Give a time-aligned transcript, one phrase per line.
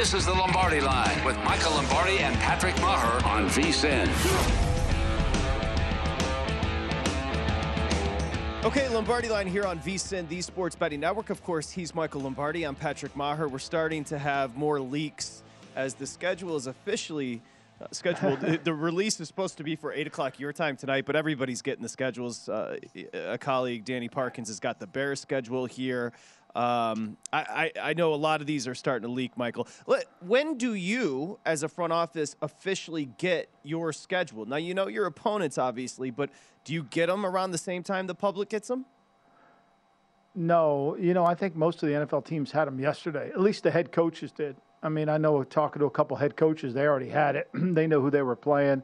[0.00, 4.08] This is the Lombardi Line with Michael Lombardi and Patrick Maher on VSIN.
[8.64, 11.28] Okay, Lombardi line here on VSIN, the Sports Betting Network.
[11.28, 12.64] Of course, he's Michael Lombardi.
[12.64, 13.46] I'm Patrick Maher.
[13.46, 15.42] We're starting to have more leaks
[15.76, 17.42] as the schedule is officially
[17.78, 18.40] uh, scheduled.
[18.40, 21.60] the, the release is supposed to be for 8 o'clock your time tonight, but everybody's
[21.60, 22.48] getting the schedules.
[22.48, 22.78] Uh,
[23.12, 26.14] a colleague, Danny Parkins, has got the Bears schedule here.
[26.54, 29.68] Um, I, I, I know a lot of these are starting to leak, Michael.
[30.20, 34.46] When do you, as a front office, officially get your schedule?
[34.46, 36.30] Now, you know your opponents, obviously, but
[36.64, 38.84] do you get them around the same time the public gets them?
[40.34, 43.30] No, you know, I think most of the NFL teams had them yesterday.
[43.30, 44.56] At least the head coaches did.
[44.82, 47.48] I mean, I know talking to a couple head coaches, they already had it.
[47.54, 48.82] they know who they were playing,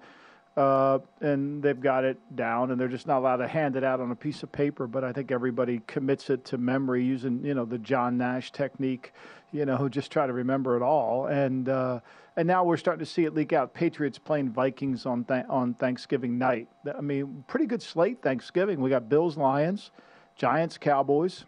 [0.57, 4.01] uh, and they've got it down, and they're just not allowed to hand it out
[4.01, 4.87] on a piece of paper.
[4.87, 9.13] But I think everybody commits it to memory using, you know, the John Nash technique.
[9.53, 11.27] You know, who just try to remember it all.
[11.27, 12.01] And uh,
[12.37, 13.73] and now we're starting to see it leak out.
[13.73, 16.69] Patriots playing Vikings on th- on Thanksgiving night.
[16.97, 18.81] I mean, pretty good slate Thanksgiving.
[18.81, 19.93] We got Bills, Lions,
[20.35, 21.45] Giants, Cowboys,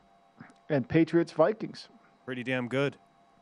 [0.71, 1.89] and Patriots, Vikings.
[2.25, 2.97] Pretty damn good.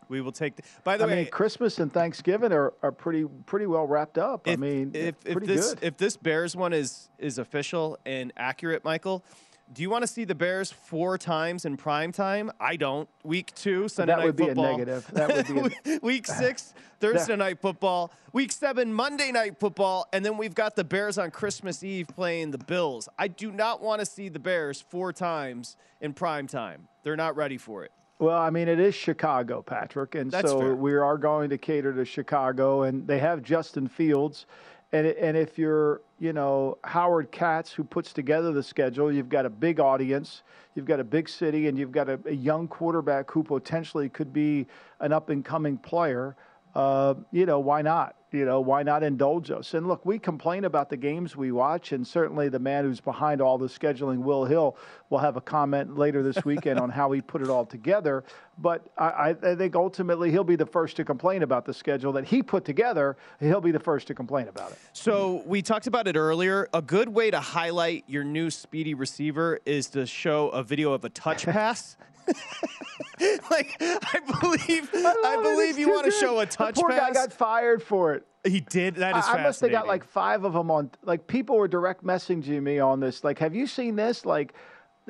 [0.08, 0.56] We will take.
[0.56, 4.18] The, by the I way, mean, Christmas and Thanksgiving are, are pretty pretty well wrapped
[4.18, 4.46] up.
[4.46, 5.84] I mean, if, if pretty this good.
[5.84, 9.24] if this Bears one is is official and accurate, Michael,
[9.72, 12.52] do you want to see the Bears four times in prime time?
[12.60, 13.08] I don't.
[13.24, 15.06] Week two, Sunday That night would be a negative.
[15.12, 18.12] That would be a- Week six, Thursday night football.
[18.32, 22.52] Week seven, Monday night football, and then we've got the Bears on Christmas Eve playing
[22.52, 23.08] the Bills.
[23.18, 26.86] I do not want to see the Bears four times in prime time.
[27.02, 27.90] They're not ready for it.
[28.18, 30.74] Well, I mean, it is Chicago, Patrick, and That's so fair.
[30.74, 34.46] we are going to cater to Chicago, and they have Justin Fields,
[34.92, 39.44] and and if you're, you know, Howard Katz, who puts together the schedule, you've got
[39.44, 40.44] a big audience,
[40.74, 44.32] you've got a big city, and you've got a, a young quarterback who potentially could
[44.32, 44.66] be
[45.00, 46.36] an up and coming player.
[46.76, 48.16] Uh, you know, why not?
[48.32, 49.72] You know, why not indulge us?
[49.72, 53.40] And look, we complain about the games we watch, and certainly the man who's behind
[53.40, 54.76] all the scheduling, Will Hill,
[55.08, 58.24] will have a comment later this weekend on how he put it all together.
[58.58, 62.12] But I, I I think ultimately he'll be the first to complain about the schedule
[62.12, 63.16] that he put together.
[63.40, 64.78] He'll be the first to complain about it.
[64.92, 66.68] So we talked about it earlier.
[66.74, 71.06] A good way to highlight your new speedy receiver is to show a video of
[71.06, 71.96] a touch pass.
[73.50, 75.42] like I believe, I, it.
[75.42, 77.00] believe you want to show a The touch poor pass.
[77.00, 78.26] guy got fired for it.
[78.46, 78.96] he did.
[78.96, 80.90] That is I, I must have got like five of them on.
[81.02, 83.24] Like people were direct messaging me on this.
[83.24, 84.24] Like, have you seen this?
[84.26, 84.54] Like,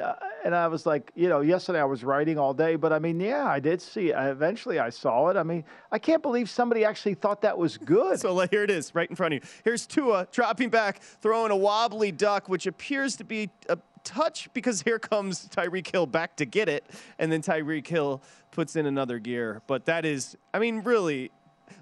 [0.02, 0.12] uh,
[0.44, 3.18] and I was like, you know, yesterday I was writing all day, but I mean,
[3.18, 4.14] yeah, I did see it.
[4.18, 5.36] Eventually I saw it.
[5.38, 8.20] I mean, I can't believe somebody actually thought that was good.
[8.20, 9.48] so here it is, right in front of you.
[9.64, 14.80] Here's Tua dropping back, throwing a wobbly duck, which appears to be a touch because
[14.82, 16.84] here comes Tyreek Hill back to get it,
[17.18, 18.22] and then Tyreek Hill
[18.52, 19.60] puts in another gear.
[19.66, 21.30] But that is, I mean, really,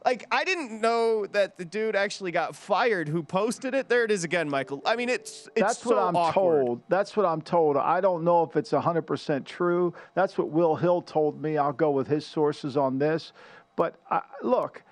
[0.05, 3.89] like I didn't know that the dude actually got fired who posted it.
[3.89, 4.83] There it is again, Michael.
[4.85, 6.65] I mean, it's it's That's so what I'm awkward.
[6.67, 6.83] told.
[6.89, 7.77] That's what I'm told.
[7.77, 9.95] I don't know if it's 100% true.
[10.15, 11.59] That's what Will Hill told me.
[11.59, 13.33] I'll go with his sources on this.
[13.77, 14.83] But I, look,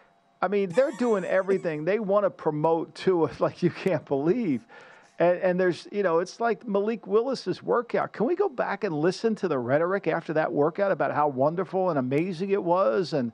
[0.40, 1.84] I mean, they're doing everything.
[1.84, 4.67] they want to promote to it like you can't believe.
[5.22, 8.12] And, and, there's, you know, it's like Malik Willis's workout.
[8.12, 11.90] Can we go back and listen to the rhetoric after that workout about how wonderful
[11.90, 13.12] and amazing it was?
[13.12, 13.32] And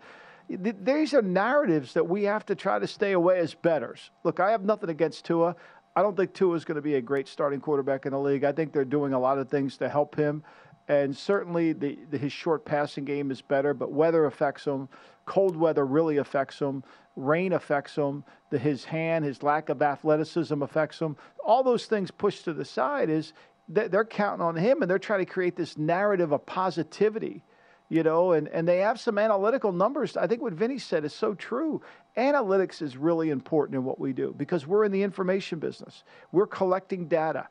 [0.50, 4.10] these are narratives that we have to try to stay away as bettors.
[4.22, 5.56] Look, I have nothing against Tua.
[5.96, 8.44] I don't think Tua is going to be a great starting quarterback in the league.
[8.44, 10.42] I think they're doing a lot of things to help him.
[10.88, 14.90] And certainly the, the, his short passing game is better, but weather affects him.
[15.28, 16.82] Cold weather really affects him.
[17.14, 18.24] Rain affects him.
[18.50, 21.16] The, his hand, his lack of athleticism affects him.
[21.44, 23.32] All those things pushed to the side is
[23.68, 27.44] they're counting on him and they're trying to create this narrative of positivity
[27.90, 30.16] you know, and, and they have some analytical numbers.
[30.16, 31.80] I think what Vinny said is so true.
[32.16, 36.04] Analytics is really important in what we do because we're in the information business.
[36.30, 37.48] We're collecting data.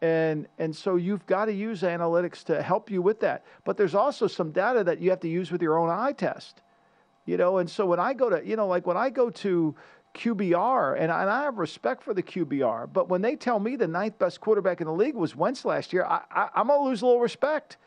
[0.00, 3.44] And, and so you've got to use analytics to help you with that.
[3.64, 6.62] But there's also some data that you have to use with your own eye test.
[7.26, 9.74] You know, and so when I go to, you know, like when I go to
[10.14, 13.76] QBR, and I, and I have respect for the QBR, but when they tell me
[13.76, 16.80] the ninth best quarterback in the league was Wentz last year, I, I, I'm going
[16.80, 17.78] to lose a little respect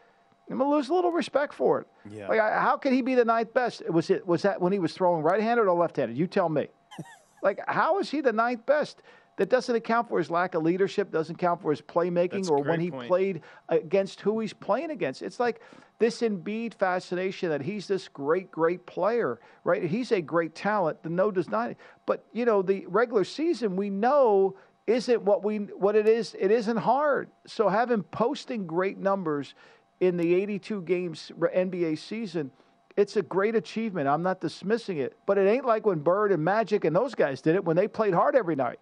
[0.49, 1.87] I'm gonna lose a little respect for it.
[2.09, 2.27] Yeah.
[2.27, 3.87] Like, how can he be the ninth best?
[3.89, 6.17] Was it was that when he was throwing right-handed or left-handed?
[6.17, 6.67] You tell me.
[7.43, 9.01] like, how is he the ninth best?
[9.37, 11.11] That doesn't account for his lack of leadership.
[11.11, 13.07] Doesn't account for his playmaking That's or when he point.
[13.07, 15.21] played against who he's playing against.
[15.21, 15.61] It's like
[15.99, 19.83] this Embiid fascination that he's this great, great player, right?
[19.83, 21.01] He's a great talent.
[21.03, 21.75] The no does not.
[22.05, 24.55] But you know, the regular season we know
[24.87, 26.35] isn't what we what it is.
[26.39, 27.29] It isn't hard.
[27.45, 29.53] So have him posting great numbers
[29.99, 32.51] in the 82 games NBA season,
[32.95, 34.07] it's a great achievement.
[34.07, 37.41] I'm not dismissing it, but it ain't like when Bird and Magic and those guys
[37.41, 38.79] did it when they played hard every night.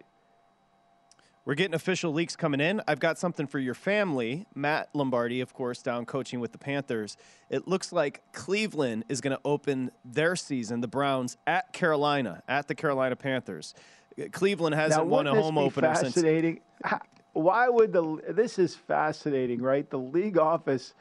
[1.46, 2.82] We're getting official leaks coming in.
[2.88, 4.46] I've got something for your family.
[4.56, 7.16] Matt Lombardi, of course, down coaching with the Panthers.
[7.50, 12.66] It looks like Cleveland is going to open their season, the Browns, at Carolina, at
[12.66, 13.74] the Carolina Panthers.
[14.32, 16.60] Cleveland hasn't now, won a home opener fascinating?
[16.84, 17.00] since
[17.34, 19.88] why would the this is fascinating, right?
[19.88, 20.94] The league office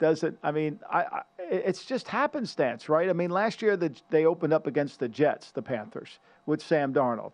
[0.00, 0.36] doesn't.
[0.42, 3.08] I mean, I, I, it's just happenstance, right?
[3.08, 6.92] I mean, last year the, they opened up against the Jets, the Panthers, with Sam
[6.92, 7.32] Darnold.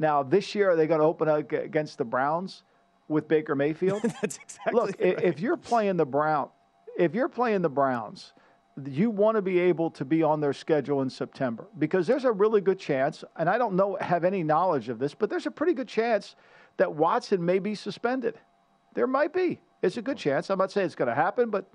[0.00, 2.64] Now this year are they going to open up against the Browns
[3.06, 4.02] with Baker Mayfield?
[4.20, 4.72] That's exactly.
[4.72, 5.22] Look, right.
[5.22, 6.48] if you're playing the Brown,
[6.98, 8.32] if you're playing the Browns,
[8.86, 12.32] you want to be able to be on their schedule in September because there's a
[12.32, 15.50] really good chance, and I don't know have any knowledge of this, but there's a
[15.50, 16.34] pretty good chance
[16.78, 18.38] that Watson may be suspended.
[18.94, 19.60] There might be.
[19.82, 20.48] It's a good chance.
[20.48, 21.70] I'm not saying it's going to happen, but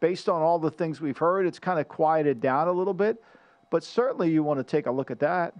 [0.00, 3.22] based on all the things we've heard, it's kind of quieted down a little bit.
[3.70, 5.54] But certainly you want to take a look at that.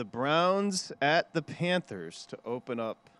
[0.00, 3.10] The Browns at the Panthers to open up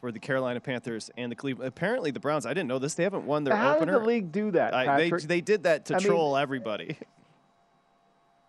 [0.00, 1.68] for the Carolina Panthers and the Cleveland.
[1.68, 2.46] Apparently, the Browns.
[2.46, 2.94] I didn't know this.
[2.94, 3.92] They haven't won their How opener.
[3.92, 4.72] did the league do that?
[4.72, 6.96] I, they they did that to I troll mean, everybody.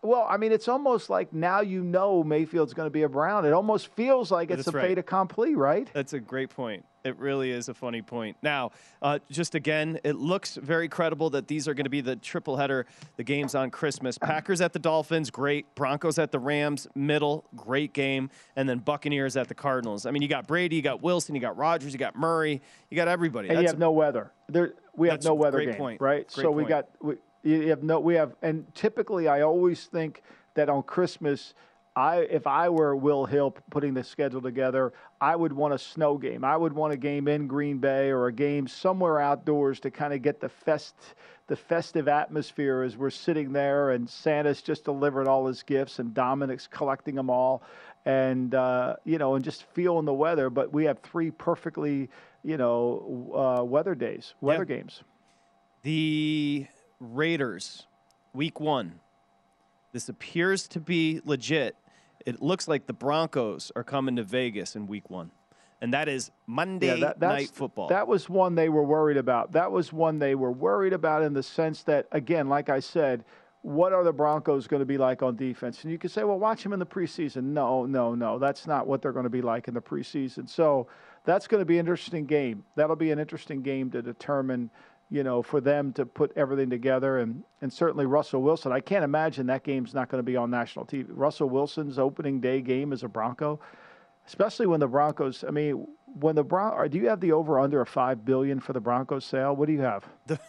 [0.04, 3.46] Well, I mean, it's almost like now you know Mayfield's going to be a Brown.
[3.46, 4.88] It almost feels like it's That's a right.
[4.90, 5.90] fait accompli, right?
[5.94, 6.86] That's a great point.
[7.04, 8.36] It really is a funny point.
[8.44, 8.72] Now,
[9.02, 12.58] uh, just again, it looks very credible that these are going to be the triple
[12.58, 14.18] header, the games on Christmas.
[14.22, 15.74] Packers at the Dolphins, great.
[15.74, 18.30] Broncos at the Rams, middle, great game.
[18.56, 20.06] And then Buccaneers at the Cardinals.
[20.06, 22.98] I mean, you got Brady, you got Wilson, you got Rodgers, you got Murray, you
[22.98, 23.48] got everybody.
[23.48, 24.34] And That's you have no weather.
[24.50, 26.02] There, we have no weather great game, point.
[26.02, 26.28] right?
[26.28, 27.16] Great so we got we,
[27.48, 30.22] you have no we have and typically I always think
[30.56, 31.54] that on Christmas
[31.96, 36.16] I if I were Will Hill putting the schedule together, I would want a snow
[36.16, 36.44] game.
[36.44, 40.14] I would want a game in Green Bay or a game somewhere outdoors to kind
[40.14, 40.94] of get the fest
[41.48, 46.14] the festive atmosphere as we're sitting there and Santa's just delivered all his gifts and
[46.14, 47.64] Dominic's collecting them all
[48.06, 50.52] and uh, you know and just feeling the weather.
[50.52, 52.10] But we have three perfectly
[52.44, 55.02] you know uh, weather days, weather games.
[55.82, 56.68] The
[57.00, 57.88] Raiders,
[58.34, 59.00] week one.
[59.94, 61.76] This appears to be legit.
[62.26, 65.32] It looks like the Broncos are coming to Vegas in week one.
[65.80, 67.88] And that is Monday that- night football.
[67.88, 69.52] That was one they were worried about.
[69.52, 73.24] That was one they were worried about in the sense that, again, like I said,
[73.62, 75.84] what are the Broncos going to be like on defense?
[75.84, 77.44] And you could say, well, watch them in the preseason.
[77.44, 78.40] No, no, no.
[78.40, 80.50] That's not what they're going to be like in the preseason.
[80.50, 80.88] So
[81.26, 82.64] that's going to be an interesting game.
[82.76, 84.70] That'll be an interesting game to determine,
[85.10, 87.20] you know, for them to put everything together.
[87.20, 88.72] And, and certainly Russell Wilson.
[88.72, 91.06] I can't imagine that game's not going to be on national TV.
[91.10, 93.60] Russell Wilson's opening day game as a Bronco,
[94.26, 95.88] especially when the Broncos, I mean,
[96.20, 99.26] when the Bron, do you have the over under of five billion for the Broncos
[99.26, 99.56] sale?
[99.56, 100.06] What do you have?
[100.28, 100.40] The,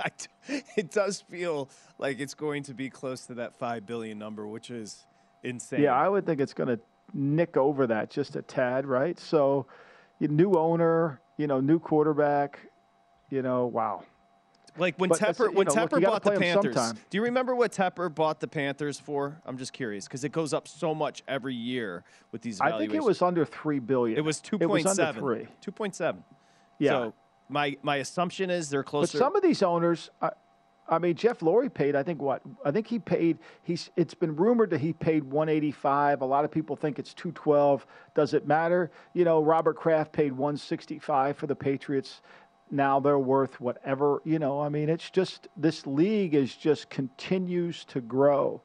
[0.76, 1.68] it does feel
[1.98, 5.06] like it's going to be close to that five billion number, which is
[5.42, 5.82] insane.
[5.82, 6.80] Yeah, I would think it's going to
[7.14, 9.18] nick over that just a tad, right?
[9.18, 9.66] So,
[10.20, 12.60] new owner, you know, new quarterback,
[13.32, 14.04] you know, wow.
[14.76, 16.92] Like when but Tepper when know, Tepper look, bought the Panthers.
[17.10, 19.40] Do you remember what Tepper bought the Panthers for?
[19.44, 22.60] I'm just curious because it goes up so much every year with these.
[22.60, 24.18] I think it was under three billion.
[24.18, 25.48] It was two point seven.
[25.60, 26.24] Two point seven.
[26.78, 26.90] Yeah.
[26.90, 27.14] So
[27.48, 29.18] my my assumption is they're closer.
[29.18, 30.30] But some of these owners, I,
[30.88, 31.94] I mean, Jeff Lurie paid.
[31.94, 33.38] I think what I think he paid.
[33.62, 33.90] He's.
[33.96, 36.22] It's been rumored that he paid 185.
[36.22, 37.86] A lot of people think it's 212.
[38.14, 38.90] Does it matter?
[39.14, 42.20] You know, Robert Kraft paid 165 for the Patriots.
[42.70, 44.20] Now they're worth whatever.
[44.24, 48.62] You know, I mean, it's just this league is just continues to grow,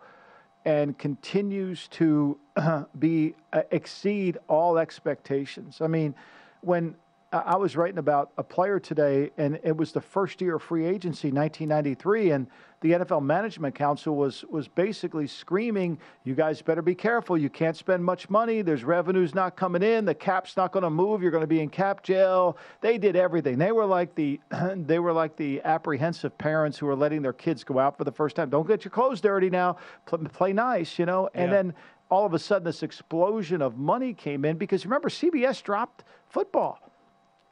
[0.66, 2.40] and continues to
[3.00, 5.82] be uh, exceed all expectations.
[5.82, 6.16] I mean,
[6.62, 6.96] when
[7.34, 10.86] I was writing about a player today, and it was the first year of free
[10.86, 12.48] agency, 1993, and
[12.80, 17.38] the NFL Management Council was was basically screaming, "You guys better be careful.
[17.38, 18.62] You can't spend much money.
[18.62, 20.06] There's revenues not coming in.
[20.06, 21.22] The cap's not going to move.
[21.22, 23.58] You're going to be in cap jail." They did everything.
[23.58, 24.40] They were like the
[24.76, 28.12] they were like the apprehensive parents who were letting their kids go out for the
[28.12, 28.50] first time.
[28.50, 29.78] Don't get your clothes dirty now.
[30.06, 31.30] Play, play nice, you know.
[31.34, 31.58] And yeah.
[31.58, 31.74] then
[32.10, 36.87] all of a sudden, this explosion of money came in because remember, CBS dropped football.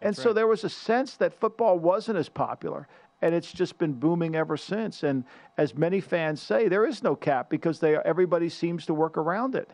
[0.01, 2.87] And so there was a sense that football wasn't as popular.
[3.21, 5.03] And it's just been booming ever since.
[5.03, 5.23] And
[5.57, 9.55] as many fans say, there is no cap because they everybody seems to work around
[9.55, 9.69] it.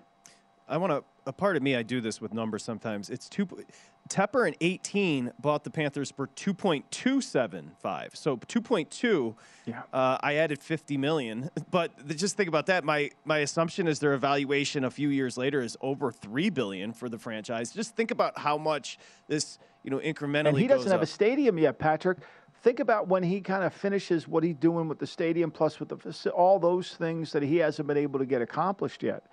[0.68, 1.04] I want to.
[1.26, 3.10] A part of me, I do this with numbers sometimes.
[3.10, 3.48] It's two.
[4.10, 8.16] Tepper in 18 bought the Panthers for 2.275.
[8.16, 9.36] So 2.2.
[9.66, 9.84] Yeah.
[9.94, 12.84] Uh, I added 50 million, but just think about that.
[12.84, 17.08] My my assumption is their evaluation a few years later is over three billion for
[17.08, 17.72] the franchise.
[17.72, 18.98] Just think about how much
[19.28, 20.50] this you know incrementally.
[20.50, 21.06] And he doesn't have up.
[21.06, 22.18] a stadium yet, Patrick.
[22.64, 25.90] Think about when he kind of finishes what he's doing with the stadium, plus with
[25.90, 29.26] the all those things that he hasn't been able to get accomplished yet.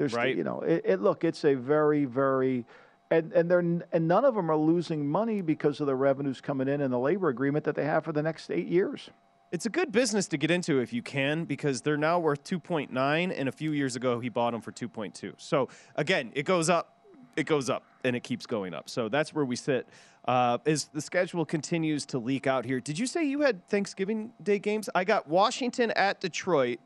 [0.00, 0.34] There's, right.
[0.34, 2.64] you know, it, it, look, it's a very, very,
[3.10, 6.68] and and they're and none of them are losing money because of the revenues coming
[6.68, 9.10] in and the labor agreement that they have for the next eight years.
[9.52, 12.88] It's a good business to get into if you can because they're now worth 2.9
[13.36, 15.34] and a few years ago he bought them for 2.2.
[15.36, 16.96] So again, it goes up,
[17.36, 18.88] it goes up and it keeps going up.
[18.88, 19.86] So that's where we sit.
[20.24, 24.32] Uh, as the schedule continues to leak out here, did you say you had Thanksgiving
[24.42, 24.88] Day games?
[24.94, 26.78] I got Washington at Detroit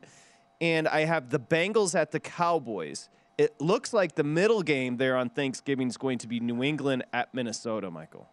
[0.61, 3.09] and I have the Bengals at the Cowboys.
[3.37, 7.03] It looks like the middle game there on Thanksgiving is going to be New England
[7.11, 8.29] at Minnesota, Michael.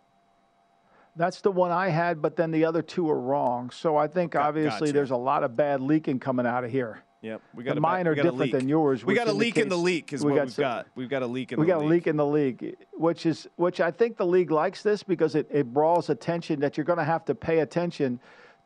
[1.16, 3.70] That's the one I had, but then the other two are wrong.
[3.70, 4.92] So I think obviously gotcha.
[4.92, 7.02] there's a lot of bad leaking coming out of here.
[7.22, 7.78] Yep, we got.
[7.78, 9.04] mine are different than yours.
[9.04, 10.86] We got a leak in the leak, is we what got we've some, got.
[10.96, 11.60] We've got a leak in.
[11.60, 11.86] We the got leak.
[11.86, 15.36] a leak in the league, which is which I think the league likes this because
[15.36, 18.18] it, it brawls attention that you're going to have to pay attention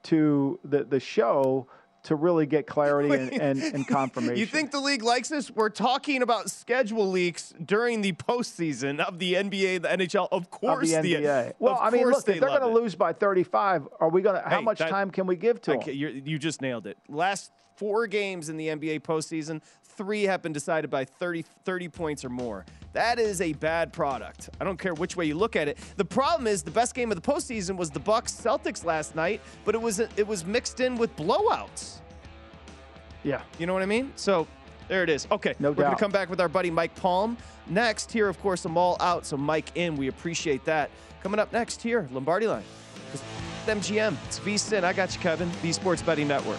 [0.04, 1.66] to the the show
[2.06, 4.36] to really get clarity and, and, and, confirmation.
[4.36, 5.50] You think the league likes this?
[5.50, 10.28] We're talking about schedule leaks during the postseason of the NBA, the NHL.
[10.30, 11.22] Of course, of the NBA.
[11.22, 14.36] The, well, I mean, look, if they're going to lose by 35, are we going
[14.36, 14.48] to?
[14.48, 15.82] How hey, much that, time can we give to them?
[15.86, 16.96] You just nailed it.
[17.08, 19.60] Last four games in the NBA postseason,
[19.96, 22.64] three have been decided by 30, 30 points or more.
[22.92, 24.50] That is a bad product.
[24.60, 25.78] I don't care which way you look at it.
[25.96, 29.40] The problem is the best game of the postseason was the Bucks Celtics last night,
[29.64, 31.98] but it was it was mixed in with blowouts.
[33.22, 33.42] Yeah.
[33.58, 34.12] You know what I mean?
[34.16, 34.46] So
[34.88, 35.26] there it is.
[35.30, 35.54] Okay.
[35.58, 37.36] No We're going to come back with our buddy Mike Palm.
[37.68, 39.26] Next, here, of course, Amal out.
[39.26, 39.96] So Mike in.
[39.96, 40.90] We appreciate that.
[41.22, 42.62] Coming up next here, Lombardi Line.
[43.66, 44.16] MGM.
[44.26, 44.84] It's VSIN.
[44.84, 45.50] I got you, Kevin.
[45.60, 46.58] The Sports Betting Network.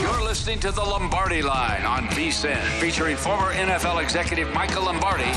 [0.00, 5.30] You're listening to the Lombardi Line on VSIN, featuring former NFL executive Michael Lombardi.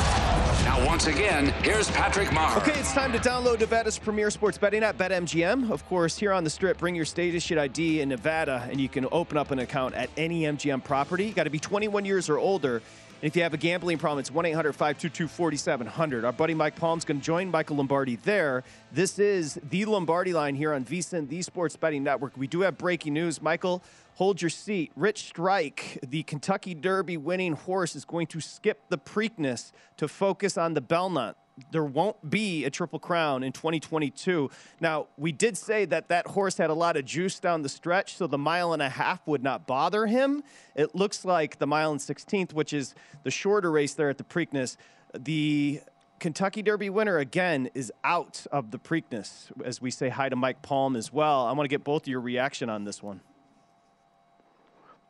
[0.66, 2.58] Now, once again, here's Patrick Maher.
[2.62, 5.70] Okay, it's time to download Nevada's premier sports betting app, BetMGM.
[5.70, 8.90] Of course, here on the Strip, bring your state issued ID in Nevada, and you
[8.90, 11.26] can open up an account at any MGM property.
[11.28, 12.78] You got to be 21 years or older.
[12.78, 16.26] And if you have a gambling problem, it's 1 800 522 4700.
[16.26, 18.64] Our buddy Mike Palm's going to join Michael Lombardi there.
[18.92, 22.36] This is the Lombardi line here on VSIN, the Sports Betting Network.
[22.38, 23.42] We do have breaking news.
[23.42, 23.84] Michael,
[24.18, 24.92] hold your seat.
[24.96, 30.58] Rich Strike, the Kentucky Derby winning horse, is going to skip the Preakness to focus
[30.58, 31.38] on the Belmont
[31.72, 34.50] there won't be a triple crown in 2022.
[34.80, 38.16] Now, we did say that that horse had a lot of juice down the stretch,
[38.16, 40.44] so the mile and a half would not bother him.
[40.76, 44.24] It looks like the mile and 16th, which is the shorter race there at the
[44.24, 44.78] Preakness,
[45.18, 45.82] the
[46.20, 49.52] Kentucky Derby winner again is out of the Preakness.
[49.64, 51.46] As we say hi to Mike Palm as well.
[51.46, 53.22] I want to get both of your reaction on this one.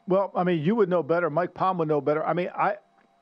[0.07, 1.29] Well, I mean, you would know better.
[1.29, 2.25] Mike Palm would know better.
[2.25, 2.75] I mean, I,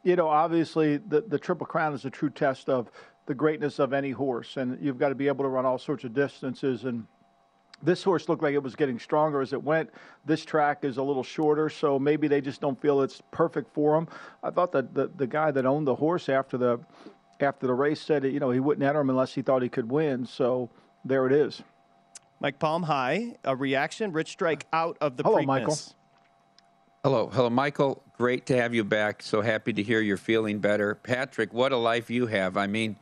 [0.03, 2.91] you know, obviously the, the Triple Crown is a true test of
[3.25, 6.03] the greatness of any horse, and you've got to be able to run all sorts
[6.03, 6.85] of distances.
[6.85, 7.05] And
[7.81, 9.89] this horse looked like it was getting stronger as it went.
[10.25, 13.97] This track is a little shorter, so maybe they just don't feel it's perfect for
[13.97, 14.07] him.
[14.43, 16.79] I thought that the, the guy that owned the horse after the
[17.41, 19.91] after the race said, you know, he wouldn't enter him unless he thought he could
[19.91, 20.25] win.
[20.25, 20.69] So
[21.03, 21.61] there it is.
[22.39, 23.35] Mike Palm, hi.
[23.43, 24.13] A reaction.
[24.13, 25.45] Rich Strike out of the Hello, Preakness.
[25.45, 25.77] Michael.
[27.05, 28.01] Hello, hello, Michael.
[28.17, 29.21] Great to have you back.
[29.21, 30.95] So happy to hear you're feeling better.
[30.95, 32.57] Patrick, what a life you have.
[32.57, 32.95] I mean,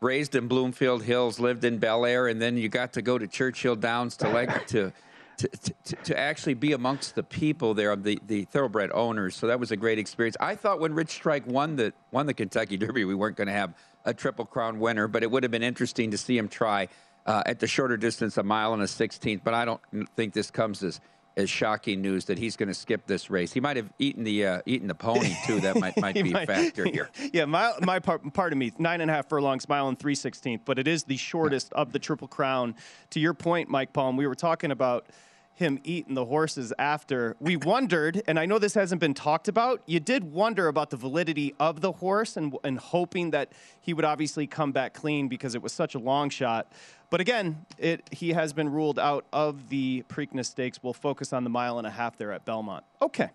[0.00, 3.26] raised in Bloomfield Hills, lived in Bel Air, and then you got to go to
[3.26, 4.92] Churchill Downs to like to.
[5.38, 9.58] To, to, to actually be amongst the people there, the, the thoroughbred owners, so that
[9.58, 10.36] was a great experience.
[10.38, 13.52] I thought when Rich Strike won the won the Kentucky Derby, we weren't going to
[13.52, 16.86] have a triple crown winner, but it would have been interesting to see him try
[17.26, 19.42] uh, at the shorter distance, a mile and a sixteenth.
[19.42, 19.80] But I don't
[20.14, 21.00] think this comes as
[21.36, 23.52] as shocking news that he's going to skip this race.
[23.52, 25.60] He might have eaten the uh, eaten the pony too.
[25.60, 27.08] That might might be might- a factor here.
[27.32, 30.62] Yeah, my, my part, pardon me, nine and a half furlongs, mile and three sixteenth,
[30.64, 32.74] but it is the shortest of the Triple Crown.
[33.10, 35.06] To your point, Mike Palm, we were talking about
[35.54, 37.36] him eating the horses after.
[37.40, 40.96] We wondered, and I know this hasn't been talked about, you did wonder about the
[40.96, 45.54] validity of the horse and, and hoping that he would obviously come back clean because
[45.54, 46.72] it was such a long shot.
[47.10, 50.82] But again, it, he has been ruled out of the Preakness Stakes.
[50.82, 52.84] We'll focus on the mile and a half there at Belmont.
[53.02, 53.28] Okay.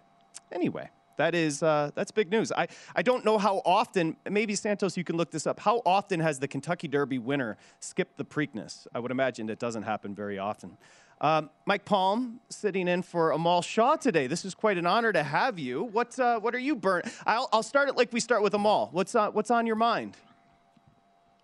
[0.51, 2.51] Anyway, that is uh, that's big news.
[2.51, 4.15] I, I don't know how often.
[4.29, 5.59] Maybe Santos, you can look this up.
[5.59, 8.87] How often has the Kentucky Derby winner skipped the Preakness?
[8.95, 10.77] I would imagine it doesn't happen very often.
[11.19, 14.27] Um, Mike Palm sitting in for Amal Shaw today.
[14.27, 15.83] This is quite an honor to have you.
[15.85, 17.07] What uh, what are you burnt?
[17.25, 18.89] I'll, I'll start it like we start with Amal.
[18.91, 20.15] What's uh, what's on your mind?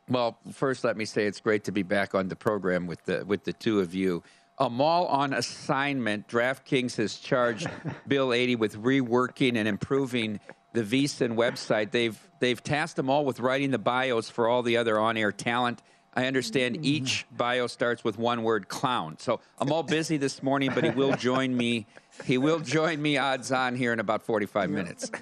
[0.10, 3.26] Well, first, let me say it's great to be back on the program with the
[3.26, 4.22] with the two of you.
[4.60, 6.28] Amal on assignment.
[6.28, 7.68] DraftKings has charged
[8.08, 10.40] Bill Adee with reworking and improving
[10.74, 11.90] the VSIN website.
[11.90, 15.82] They've they've tasked them all with writing the bios for all the other on-air talent.
[16.15, 19.17] I understand each bio starts with one word clown.
[19.17, 21.88] So Amal busy this morning, but he will join me.
[22.26, 25.12] He will join me odds on here in about 45 minutes.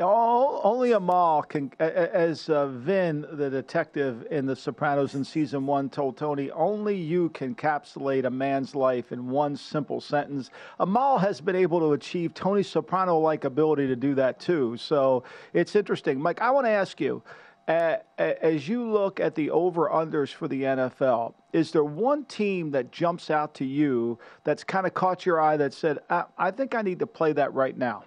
[0.00, 5.90] All, only Amal can, as uh, Vin, the detective in The Sopranos in season one,
[5.90, 10.50] told Tony, only you can encapsulate a man's life in one simple sentence.
[10.78, 14.76] Amal has been able to achieve Tony Soprano like ability to do that too.
[14.78, 16.18] So it's interesting.
[16.18, 17.22] Mike, I want to ask you.
[17.70, 22.72] Uh, as you look at the over unders for the NFL, is there one team
[22.72, 26.50] that jumps out to you that's kind of caught your eye that said, I, I
[26.50, 28.04] think I need to play that right now?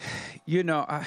[0.46, 1.04] You know, uh,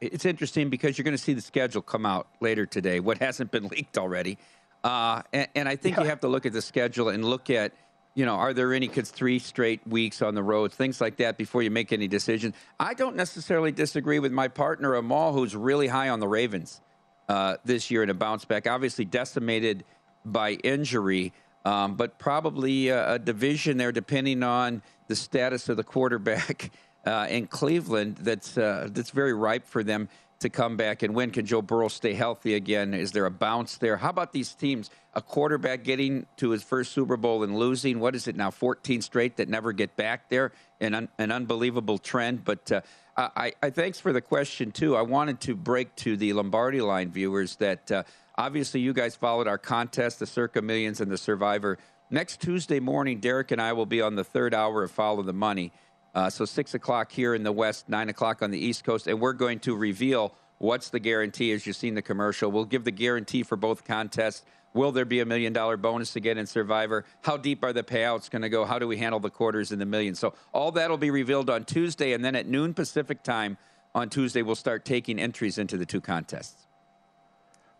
[0.00, 2.98] it's interesting because you're going to see the schedule come out later today.
[2.98, 4.38] What hasn't been leaked already,
[4.82, 6.02] uh, and, and, I think yeah.
[6.02, 7.74] you have to look at the schedule and look at,
[8.16, 11.36] you know, are there any kids three straight weeks on the road, things like that,
[11.36, 12.54] before you make any decisions.
[12.80, 16.80] I don't necessarily disagree with my partner Amal, who's really high on the Ravens
[17.28, 18.66] uh, this year in a bounce back.
[18.66, 19.84] Obviously decimated
[20.24, 21.34] by injury.
[21.66, 26.70] Um, but probably a, a division there, depending on the status of the quarterback
[27.06, 30.08] uh, in Cleveland that's uh, that's very ripe for them
[30.46, 31.30] to come back and win.
[31.30, 32.94] Can Joe Burrow stay healthy again?
[32.94, 33.96] Is there a bounce there?
[33.96, 34.90] How about these teams?
[35.14, 38.00] A quarterback getting to his first Super Bowl and losing.
[38.00, 38.50] What is it now?
[38.50, 40.52] 14 straight that never get back there.
[40.80, 42.44] An, un, an unbelievable trend.
[42.44, 42.80] But uh,
[43.16, 44.94] I, I, thanks for the question too.
[44.96, 48.02] I wanted to break to the Lombardi line viewers that uh,
[48.36, 51.78] obviously you guys followed our contest, the Circa Millions and the Survivor.
[52.08, 55.32] Next Tuesday morning, Derek and I will be on the third hour of Follow the
[55.32, 55.72] Money.
[56.16, 59.20] Uh, so six o'clock here in the West, nine o'clock on the East Coast, and
[59.20, 61.52] we're going to reveal what's the guarantee.
[61.52, 64.42] As you've seen the commercial, we'll give the guarantee for both contests.
[64.72, 67.04] Will there be a million dollar bonus to get in Survivor?
[67.20, 68.64] How deep are the payouts going to go?
[68.64, 70.18] How do we handle the quarters and the millions?
[70.18, 73.58] So all that'll be revealed on Tuesday, and then at noon Pacific time
[73.94, 76.65] on Tuesday, we'll start taking entries into the two contests.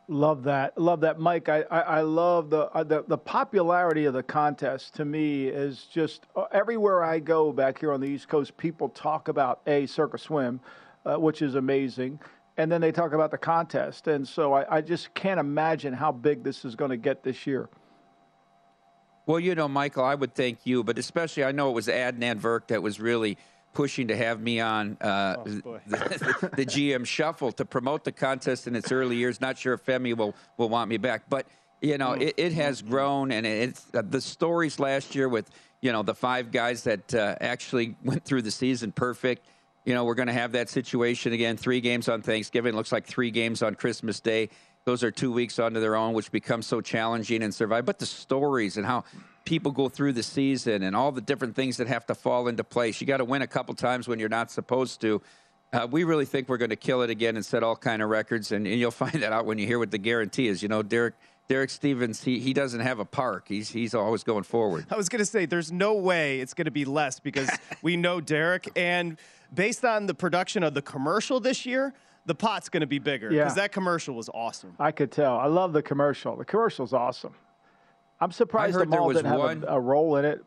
[0.09, 1.49] Love that, love that, Mike.
[1.49, 4.95] I, I, I love the, uh, the the popularity of the contest.
[4.95, 8.89] To me, is just uh, everywhere I go back here on the East Coast, people
[8.89, 10.61] talk about a Circus Swim,
[11.05, 12.21] uh, which is amazing,
[12.57, 16.13] and then they talk about the contest, and so I, I just can't imagine how
[16.13, 17.69] big this is going to get this year.
[19.27, 22.41] Well, you know, Michael, I would thank you, but especially I know it was Adnan
[22.41, 23.39] Virk that was really
[23.77, 28.67] pushing to have me on uh, oh, the, the, GM Shuffle to promote the contest
[28.67, 29.39] in its early years.
[29.39, 31.47] Not sure if Femi will, will want me back, but
[31.83, 35.51] you know, it, it has grown, and it's uh, the stories last year with
[35.83, 39.47] you know the five guys that uh, actually went through the season perfect.
[39.85, 41.59] You know, we're going to have that situation again.
[41.59, 42.75] Three games on Thanksgiving.
[42.75, 44.49] Looks like three games on Christmas Day.
[44.87, 47.85] Those are two weeks onto their own, which becomes so challenging and survive.
[47.85, 49.05] But the stories and how
[49.47, 52.63] people go through the season and all the different things that have to fall into
[52.63, 53.01] place.
[53.01, 55.23] You got to win a couple times when you're not supposed to.
[55.73, 58.11] Uh, we really think we're going to kill it again and set all kind of
[58.11, 60.63] records, and, and, you'll find that out when you hear what the guarantee is.
[60.63, 61.15] You know, Derek
[61.49, 63.47] Derek Stevens, he, he doesn't have a park.
[63.49, 64.87] He's he's always going forward.
[64.91, 67.51] I was going to say, there's no way it's going to be less because
[67.83, 69.17] we know Derek, and
[69.55, 71.95] based on the production of the commercial this year,
[72.27, 73.63] the pot's going to be bigger because yeah.
[73.63, 74.75] that commercial was awesome.
[74.79, 75.37] I could tell.
[75.39, 76.37] I love the commercial.
[76.37, 77.35] The commercial's awesome.
[78.21, 80.45] I'm surprised Amal didn't one, have a, a role in it.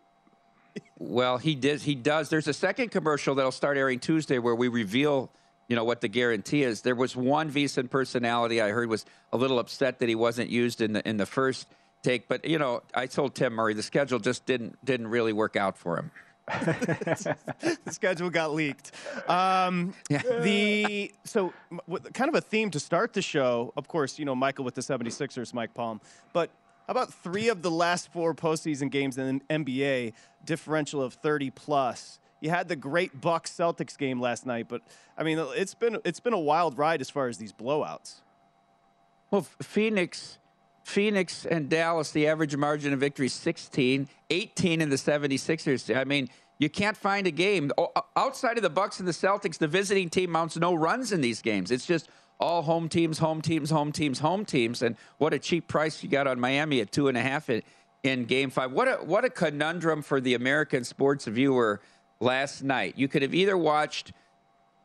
[0.97, 1.81] Well, he did.
[1.81, 2.29] He does.
[2.29, 5.31] There's a second commercial that'll start airing Tuesday where we reveal,
[5.67, 6.81] you know, what the guarantee is.
[6.81, 10.81] There was one VSIN personality I heard was a little upset that he wasn't used
[10.81, 11.67] in the in the first
[12.03, 15.55] take, but you know, I told Tim Murray the schedule just didn't didn't really work
[15.55, 16.11] out for him.
[16.49, 18.91] the schedule got leaked.
[19.27, 20.21] Um, yeah.
[20.41, 21.53] The so
[22.13, 23.71] kind of a theme to start the show.
[23.77, 26.01] Of course, you know Michael with the 76ers, Mike Palm,
[26.33, 26.49] but
[26.89, 32.19] about three of the last four postseason games in the NBA differential of 30 plus?
[32.41, 34.81] You had the great Bucks Celtics game last night, but
[35.17, 38.21] I mean, it's been it's been a wild ride as far as these blowouts.
[39.29, 40.39] Well, Phoenix,
[40.83, 45.95] Phoenix and Dallas, the average margin of victory 16, 18 in the 76ers.
[45.95, 47.71] I mean, you can't find a game
[48.15, 49.57] outside of the Bucks and the Celtics.
[49.57, 51.71] The visiting team mounts no runs in these games.
[51.71, 54.81] It's just all home teams, home teams, home teams, home teams.
[54.81, 57.63] And what a cheap price you got on Miami at two and a half in,
[58.03, 58.71] in game five.
[58.71, 61.81] What a, what a conundrum for the American sports viewer
[62.19, 62.93] last night.
[62.97, 64.13] You could have either watched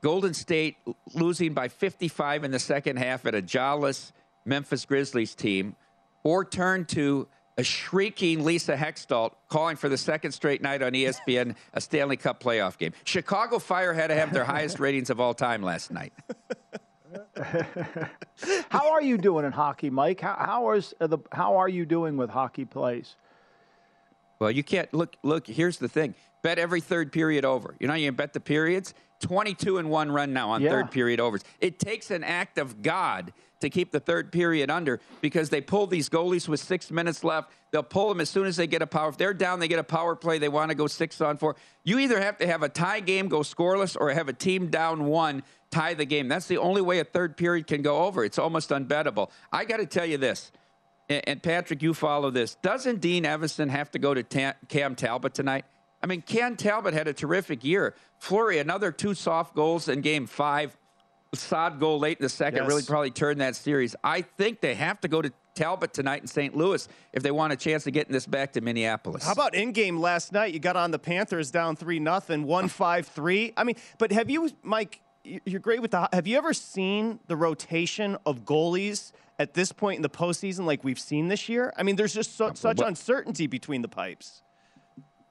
[0.02, 0.76] Golden State
[1.14, 4.12] losing by 55 in the second half at a jawless
[4.44, 5.76] Memphis Grizzlies team,
[6.22, 11.54] or turn to a shrieking Leah Hextall calling for the second straight night on ESPN
[11.72, 12.92] a Stanley Cup playoff game.
[13.04, 16.12] Chicago Fire had to have their highest ratings of all time last night.
[18.70, 20.20] how are you doing in hockey, Mike?
[20.20, 23.16] How, how is the how are you doing with hockey plays?
[24.38, 25.16] Well, you can't look.
[25.22, 27.76] Look, here's the thing: bet every third period over.
[27.80, 28.94] You know, you bet the periods.
[29.20, 30.70] Twenty-two and one run now on Yeah.
[30.70, 31.42] third period overs.
[31.60, 33.32] It takes an act of God
[33.64, 37.50] to keep the third period under because they pull these goalies with six minutes left.
[37.72, 39.08] They'll pull them as soon as they get a power.
[39.08, 40.38] If they're down, they get a power play.
[40.38, 41.56] They want to go six on four.
[41.82, 45.06] You either have to have a tie game go scoreless or have a team down
[45.06, 46.28] one tie the game.
[46.28, 48.24] That's the only way a third period can go over.
[48.24, 49.30] It's almost unbettable.
[49.52, 50.52] I got to tell you this.
[51.08, 52.54] And Patrick, you follow this.
[52.56, 55.66] Doesn't Dean Evason have to go to Ta- Cam Talbot tonight?
[56.02, 57.94] I mean, Cam Talbot had a terrific year.
[58.18, 60.76] Fleury, another two soft goals in game five.
[61.34, 62.68] Sod goal late in the second Yes.
[62.68, 63.94] really probably turned that series.
[64.02, 66.56] I think they have to go to Talbot tonight in St.
[66.56, 69.24] Louis if they want a chance of getting this back to Minneapolis.
[69.24, 70.52] How about in game last night?
[70.52, 73.52] You got on the Panthers down three nothing, one five three.
[73.56, 75.00] I mean, but have you, Mike?
[75.22, 76.08] You're great with the.
[76.12, 80.84] Have you ever seen the rotation of goalies at this point in the postseason like
[80.84, 81.72] we've seen this year?
[81.78, 84.42] I mean, there's just so, such uncertainty between the pipes.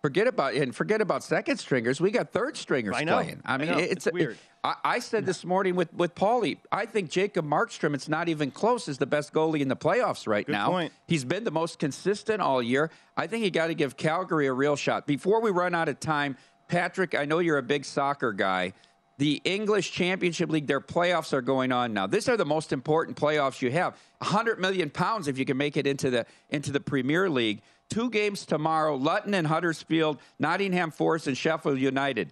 [0.04, 2.02] Forget about and forget about second stringers.
[2.02, 3.14] We got third stringers I know.
[3.14, 3.42] playing.
[3.46, 3.78] I I mean, know.
[3.78, 4.38] it's, It's weird.
[4.62, 6.58] I, I said this morning with with Paulie.
[6.74, 7.94] I think Jacob Markstrom.
[7.94, 8.90] It's not even close.
[8.90, 10.68] Is the best goalie in the playoffs right Good now.
[10.68, 10.92] point.
[11.08, 12.92] He's been the most consistent all year.
[13.16, 15.08] I think you got to give Calgary a real shot.
[15.08, 16.36] Before we run out of time,
[16.68, 18.74] Patrick, I know you're a big soccer guy.
[19.20, 22.08] The English Championship League, their playoffs are going on now.
[22.08, 23.96] These are the most important playoffs you have.
[24.18, 27.62] 100 million pounds if you can make it into the into the Premier League.
[27.90, 32.32] Two games tomorrow, Luton and Huddersfield, Nottingham Forest and Sheffield United.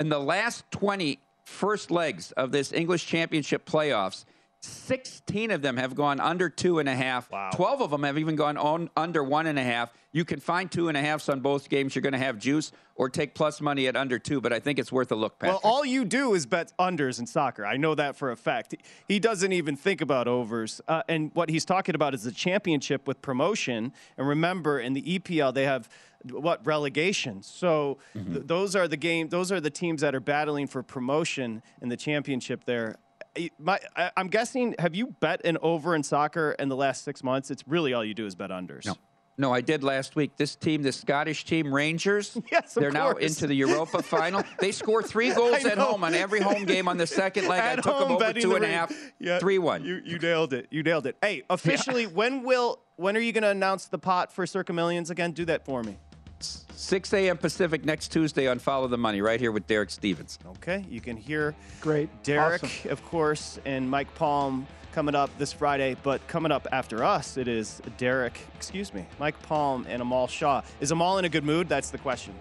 [0.00, 4.24] In the last 20 first legs of this English Championship playoffs,
[4.64, 7.28] 16 of them have gone under two and a half.
[7.54, 9.92] 12 of them have even gone on under one and a half.
[10.12, 11.94] You can find two and a halfs on both games.
[11.94, 14.78] You're going to have juice or take plus money at under two, but I think
[14.78, 15.62] it's worth a look, Patrick.
[15.64, 17.66] Well, all you do is bet unders in soccer.
[17.66, 18.74] I know that for a fact.
[19.08, 20.80] He- doesn't even think about overs.
[20.86, 23.90] Uh, and what he's talking about is the championship with promotion.
[24.18, 25.88] And remember, in the EPL, they have
[26.30, 27.42] what relegation.
[27.42, 29.30] So th- those are the game.
[29.30, 32.64] Those are the teams that are battling for promotion in the championship.
[32.66, 32.96] There.
[33.36, 34.74] I- My, I, I'm guessing.
[34.78, 37.50] Have you bet an over in soccer in the last six months?
[37.50, 38.86] It's really all you do is bet unders.
[38.86, 38.94] No.
[39.36, 40.36] No, I did last week.
[40.36, 44.44] This team, the Scottish team, Rangers, Yes, of they're now into the Europa final.
[44.60, 47.60] They score three goals at home on every home game on the second leg.
[47.60, 49.84] I At took them over two the and a half, Yeah, three one.
[49.84, 50.68] You you nailed it.
[50.70, 51.16] You nailed it.
[51.20, 55.10] Hey, officially, when will when are you going to announce the pot for Circa Millions
[55.10, 55.32] again?
[55.32, 55.98] Do that for me.
[56.40, 57.36] 6 a.m.
[57.38, 60.38] Pacific next Tuesday on Follow the Money, right here with Derek Stevens.
[60.56, 62.08] Okay, you can hear Great.
[62.22, 62.90] Derek, Awesome.
[62.90, 65.96] of course, and Mike Palm coming up this Friday.
[66.02, 70.62] But coming up after us, it is Derek, excuse me, Mike Palm and Amal Shaw.
[70.80, 71.68] Is Amal in a good mood?
[71.68, 72.34] That's the question.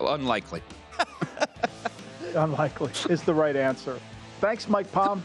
[0.00, 0.62] Unlikely.
[2.34, 3.98] Unlikely is the right answer.
[4.40, 5.22] Thanks, Mike Palm.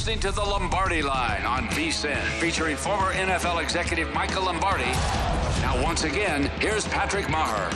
[0.00, 4.90] Listening to the Lombardi Line on VSIN, featuring former NFL executive Michael Lombardi.
[5.60, 7.70] Now, once again, here's Patrick Maher.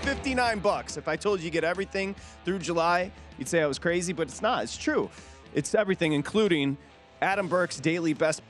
[0.00, 0.96] 59 bucks.
[0.96, 4.26] If I told you you get everything through July, you'd say I was crazy, but
[4.26, 4.64] it's not.
[4.64, 5.08] It's true.
[5.54, 6.78] It's everything, including
[7.22, 8.42] Adam Burke's daily best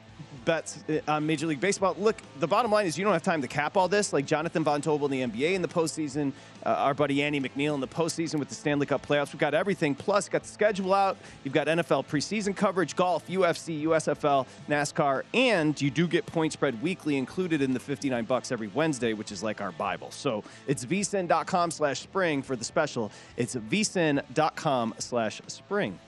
[0.46, 1.94] bets uh, on Major League Baseball.
[1.98, 4.14] Look, the bottom line is you don't have time to cap all this.
[4.14, 6.32] Like Jonathan Von Tobel in the NBA in the postseason,
[6.64, 9.34] uh, our buddy Andy McNeil in the postseason with the Stanley Cup playoffs.
[9.34, 9.94] We've got everything.
[9.94, 11.18] Plus, got the schedule out.
[11.44, 16.80] You've got NFL preseason coverage, golf, UFC, USFL, NASCAR, and you do get point spread
[16.80, 20.10] weekly included in the 59 bucks every Wednesday, which is like our Bible.
[20.10, 23.12] So it's vsin.com slash spring for the special.
[23.36, 25.98] It's vsin.com slash spring.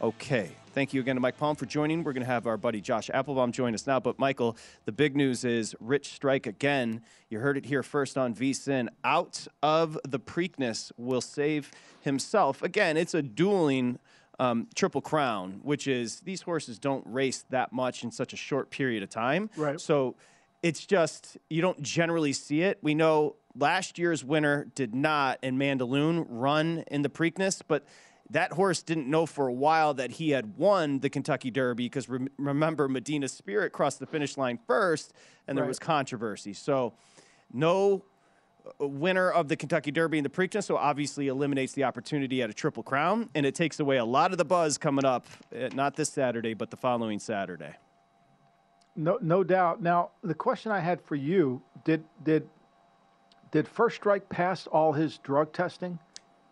[0.00, 0.57] Okay.
[0.74, 2.04] Thank you again to Mike Palm for joining.
[2.04, 3.98] We're going to have our buddy Josh Appelbaum join us now.
[3.98, 7.02] But, Michael, the big news is Rich Strike again.
[7.30, 8.88] You heard it here first on VSIN.
[9.02, 11.70] Out of the Preakness will save
[12.02, 12.62] himself.
[12.62, 13.98] Again, it's a dueling
[14.38, 18.70] um, Triple Crown, which is these horses don't race that much in such a short
[18.70, 19.50] period of time.
[19.56, 19.80] Right.
[19.80, 20.16] So
[20.62, 22.78] it's just, you don't generally see it.
[22.82, 27.84] We know last year's winner did not, and Mandaloun, run in the Preakness, but
[28.30, 32.08] that horse didn't know for a while that he had won the Kentucky Derby because
[32.08, 35.12] rem- remember Medina Spirit crossed the finish line first,
[35.46, 35.68] and there Right.
[35.68, 36.52] was controversy.
[36.52, 36.92] So,
[37.52, 38.04] no
[38.80, 42.50] uh, winner of the Kentucky Derby in the Preakness, so obviously eliminates the opportunity at
[42.50, 45.68] a Triple Crown, and it takes away a lot of the buzz coming up, uh,
[45.74, 47.74] not this Saturday, but the following Saturday.
[48.94, 49.80] No, no doubt.
[49.80, 52.48] Now, the question I had for you did did
[53.52, 55.98] did First Strike pass all his drug testing?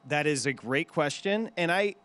[0.07, 1.97] That is a great question, and I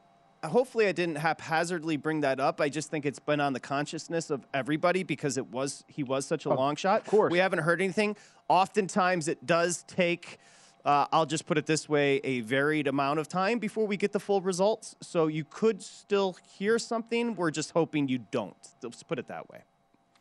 [0.43, 2.59] hopefully I didn't haphazardly bring that up.
[2.59, 6.25] I just think it's been on the consciousness of everybody because it was he was
[6.25, 7.01] such a long shot.
[7.01, 7.31] Of course.
[7.31, 8.15] we haven't heard anything.
[8.49, 10.39] Oftentimes, it does take
[10.85, 14.11] uh, I'll just put it this way a varied amount of time before we get
[14.11, 14.95] the full results.
[15.01, 17.35] So you could still hear something.
[17.35, 18.55] We're just hoping you don't.
[18.81, 19.59] Let's put it that way.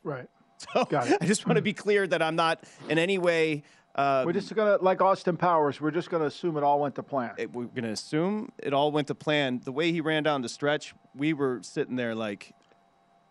[0.02, 0.28] Right.
[0.74, 3.62] So I just want to be clear that I'm not in any way.
[3.96, 5.80] Um, we're just gonna like Austin Powers.
[5.80, 7.32] We're just gonna assume it all went to plan.
[7.38, 9.60] it- we're going to assume it all went to plan.
[9.64, 12.52] The way he ran down the stretch, we were sitting there like,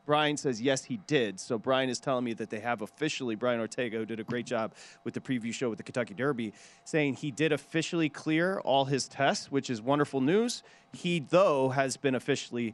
[0.06, 1.40] Brian says, yes, he did.
[1.40, 4.48] So Brian is telling me that they have officially, Brian Ortega, who did a great
[4.48, 6.52] job with the preview show with the Kentucky Derby,
[6.84, 10.64] saying he did officially clear all his tests, which is wonderful news.
[10.94, 12.74] He, though, has been officially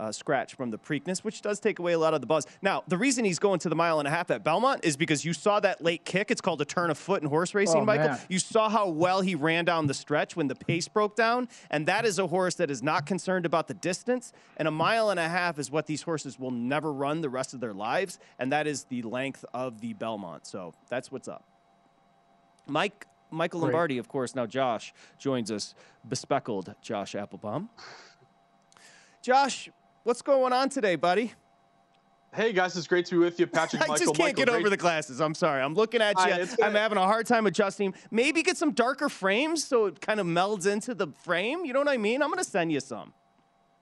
[0.00, 2.46] uh, scratched from the Preakness, which does take away a lot of the buzz.
[2.62, 5.24] Now, the reason he's going to the mile and a half at Belmont is because
[5.24, 6.30] you saw that late kick.
[6.30, 8.08] It's called a turn of foot in horse racing, Oh, Michael.
[8.08, 8.20] man.
[8.28, 11.86] You saw how well he ran down the stretch when the pace broke down, and
[11.86, 14.32] that is a horse that is not concerned about the distance.
[14.56, 17.54] And a mile and a half is what these horses will never run the rest
[17.54, 20.46] of their lives, and that is the length of the Belmont.
[20.46, 21.44] So that's what's up.
[22.66, 23.72] Mike Michael Great.
[23.72, 24.34] Lombardi, of course.
[24.34, 25.74] Now Josh joins us,
[26.08, 27.68] bespeckled Josh Appelbaum.
[29.22, 29.68] Josh,
[30.04, 31.32] what's going on today, buddy?
[32.32, 33.82] Hey guys, it's great to be with you, Patrick.
[33.82, 35.20] I Michael, just can't Michael, get great- over the glasses.
[35.20, 35.62] I'm sorry.
[35.62, 36.24] I'm looking at you.
[36.32, 37.94] right, I'm having a hard time adjusting.
[38.10, 41.64] Maybe get some darker frames so it kind of melds into the frame.
[41.64, 42.22] You know what I mean?
[42.22, 43.12] I'm going to send you some.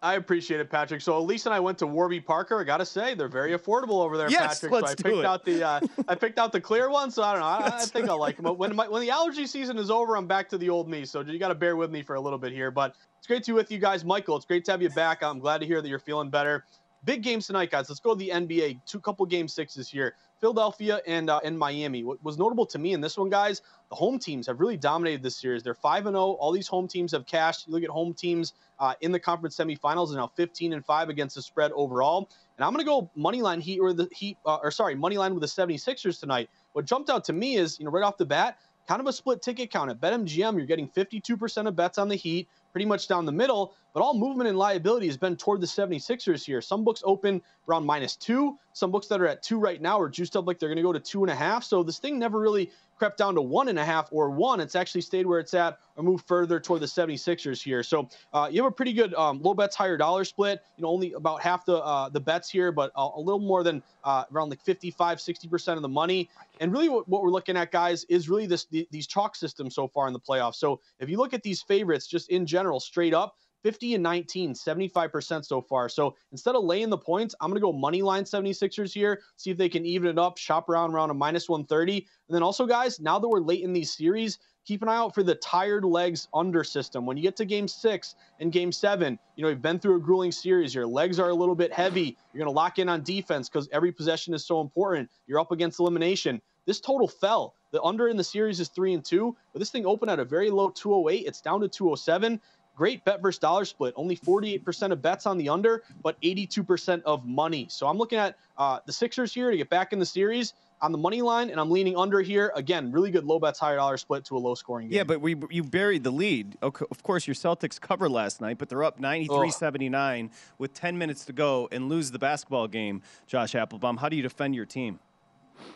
[0.02, 1.00] I appreciate it, Patrick.
[1.00, 2.60] So Elise and I went to Warby Parker.
[2.60, 4.72] I gotta say, they're very affordable over there, Yes, Patrick.
[4.72, 5.24] let's so I do picked it.
[5.24, 7.08] out the uh, I picked out the clear one.
[7.12, 7.46] So I don't know.
[7.46, 8.42] I, I think I like them.
[8.42, 11.04] But when my, when the allergy season is over, I'm back to the old me.
[11.04, 12.72] So you got to bear with me for a little bit here.
[12.72, 14.34] But it's great to be with you guys, Michael.
[14.34, 15.22] It's great to have you back.
[15.22, 16.64] I'm glad to hear that you're feeling better.
[17.04, 17.88] Big games tonight, guys.
[17.88, 18.80] Let's go to the NBA.
[18.84, 20.16] Two couple game sixes here.
[20.40, 22.02] Philadelphia and uh, and Miami.
[22.02, 25.22] What was notable to me in this one, guys, the home teams have really dominated
[25.22, 25.62] this series.
[25.62, 26.32] They're five and zero.
[26.32, 27.68] All these home teams have cashed.
[27.68, 31.08] You look at home teams uh, in the conference semifinals, and now 15 and five
[31.08, 32.28] against the spread overall.
[32.58, 35.16] And I'm going to go money line Heat or the Heat, uh, or sorry, money
[35.16, 36.50] line with the 76ers tonight.
[36.72, 38.58] What jumped out to me is, you know, right off the bat,
[38.88, 40.56] kind of a split ticket count at BetMGM.
[40.56, 43.74] You're getting 52% of bets on the Heat, pretty much down the middle.
[43.92, 46.62] But all movement and liability has been toward the 76ers here.
[46.62, 48.58] Some books open around minus two.
[48.72, 50.82] Some books that are at two right now are juiced up like they're going to
[50.82, 51.62] go to two and a half.
[51.62, 54.60] So this thing never really crept down to one and a half or one.
[54.60, 57.82] It's actually stayed where it's at or moved further toward the 76ers here.
[57.82, 60.62] So uh, you have a pretty good um, low bets, higher dollar split.
[60.76, 63.62] You know, only about half the uh, the bets here, but a, a little more
[63.62, 66.30] than uh, around like 55, 60% of the money.
[66.60, 69.74] And really what, what we're looking at, guys, is really this the, these chalk systems
[69.74, 70.54] so far in the playoffs.
[70.54, 74.54] So if you look at these favorites just in general, straight up, 50 and 19,
[74.54, 75.88] 75% so far.
[75.88, 79.50] So instead of laying the points, I'm going to go money line 76ers here, see
[79.50, 81.96] if they can even it up, shop around around a minus 130.
[81.96, 85.14] And then also, guys, now that we're late in these series, keep an eye out
[85.14, 87.06] for the tired legs under system.
[87.06, 90.00] When you get to game six and game seven, you know, you've been through a
[90.00, 90.74] grueling series.
[90.74, 92.16] Your legs are a little bit heavy.
[92.32, 95.10] You're going to lock in on defense because every possession is so important.
[95.26, 96.40] You're up against elimination.
[96.66, 97.54] This total fell.
[97.72, 100.24] The under in the series is three and two, but this thing opened at a
[100.24, 101.26] very low 208.
[101.26, 102.40] It's down to 207.
[102.74, 103.92] Great bet versus dollar split.
[103.96, 107.66] Only 48% of bets on the under, but 82% of money.
[107.68, 110.90] So I'm looking at uh, the Sixers here to get back in the series on
[110.90, 112.52] the money line, and I'm leaning under here.
[112.56, 114.96] Again, really good low bets, higher dollar split to a low scoring game.
[114.96, 116.56] Yeah, but we you buried the lead.
[116.60, 121.32] Of course, your Celtics cover last night, but they're up 93-79 with 10 minutes to
[121.32, 123.02] go and lose the basketball game.
[123.26, 124.98] Josh Appelbaum, how do you defend your team?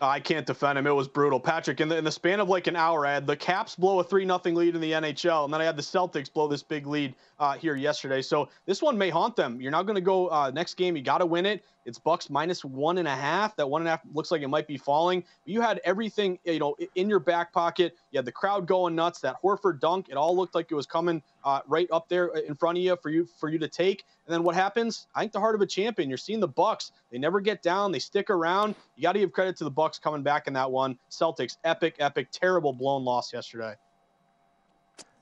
[0.00, 0.86] I can't defend him.
[0.86, 1.40] It was brutal.
[1.40, 4.00] Patrick, in the, in the span of like an hour, I had the Caps blow
[4.00, 6.62] a 3 nothing lead in the NHL, and then I had the Celtics blow this
[6.62, 8.22] big lead uh, here yesterday.
[8.22, 9.60] So this one may haunt them.
[9.60, 10.96] You're now going to go uh, next game.
[10.96, 11.64] You got to win it.
[11.86, 13.54] It's Bucks minus one and a half.
[13.56, 15.22] That one and a half looks like it might be falling.
[15.44, 17.96] You had everything, you know, in your back pocket.
[18.10, 19.20] You had the crowd going nuts.
[19.20, 22.56] That Horford dunk, it all looked like it was coming uh, right up there in
[22.56, 24.04] front of you for you for you to take.
[24.26, 25.06] And then what happens?
[25.14, 26.08] I think the heart of a champion.
[26.08, 26.90] You're seeing the Bucks.
[27.12, 27.92] They never get down.
[27.92, 28.74] They stick around.
[28.96, 30.98] You got to give credit to the Bucks coming back in that one.
[31.08, 33.74] Celtics, epic, epic, terrible blown loss yesterday.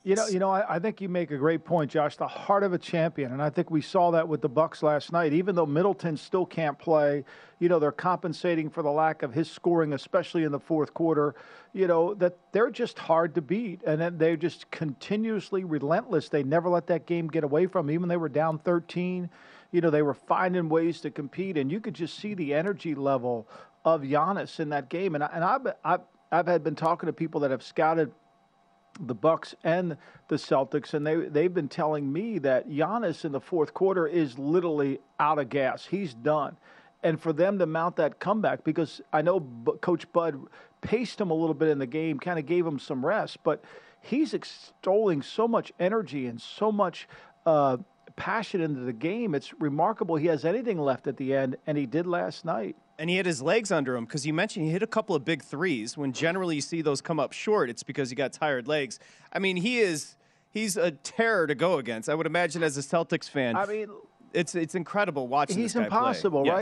[0.04, 2.16] You know, you know, I, I think you make a great point, Josh.
[2.16, 5.10] The heart of a champion, and I think we saw that with the Bucks last
[5.12, 5.32] night.
[5.32, 7.24] Even though Middleton still can't play,
[7.58, 11.34] you know, they're compensating for the lack of his scoring, especially in the fourth quarter.
[11.72, 16.28] You know that they're just hard to beat, and they're just continuously relentless.
[16.28, 17.94] They never let that game get away from them.
[17.94, 19.30] Even they were down 13.
[19.72, 22.94] You know, they were finding ways to compete, and you could just see the energy
[22.94, 23.48] level
[23.86, 25.14] of Giannis in that game.
[25.14, 28.12] And I, and I've I've I've had been talking to people that have scouted
[29.00, 29.96] the Bucks and
[30.28, 34.38] the Celtics, and they they've been telling me that Giannis in the fourth quarter is
[34.38, 35.86] literally out of gas.
[35.86, 36.56] He's done,
[37.02, 40.38] and for them to mount that comeback, because I know B- Coach Bud
[40.80, 43.64] paced him a little bit in the game, kind of gave him some rest, but
[44.00, 47.08] he's extolling so much energy and so much.
[47.46, 47.78] Uh,
[48.16, 51.84] passion into the game it's remarkable he has anything left at the end and he
[51.84, 54.82] did last night And he had his legs under him because you mentioned he hit
[54.82, 55.96] a couple of big threes.
[55.96, 58.98] When generally you see those come up short, it's because he got tired legs.
[59.32, 60.14] I mean, he is
[60.50, 62.08] he's a terror to go against.
[62.08, 63.56] I would imagine as a Celtics fan.
[63.56, 63.88] I mean,
[64.32, 65.56] it's it's incredible watching.
[65.58, 65.98] He's this guy play.
[65.98, 66.54] impossible, Yes.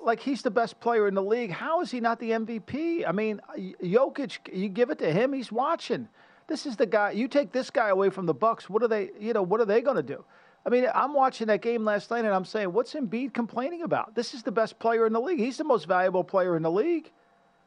[0.00, 0.06] right?
[0.06, 1.50] Like he's the best player in the league.
[1.52, 3.06] How is he not the MVP?
[3.06, 3.40] I mean,
[3.82, 6.08] Jokic, you give it to him, he's watching.
[6.48, 7.10] This is the guy.
[7.12, 8.70] You take this guy away from the Bucks.
[8.70, 9.10] What are they?
[9.18, 10.24] You know, what are they going to do?
[10.66, 14.16] I mean, I'm watching that game last night, and I'm saying, what's Embiid complaining about?
[14.16, 15.38] This is the best player in the league.
[15.38, 17.12] He's the most valuable player in the league.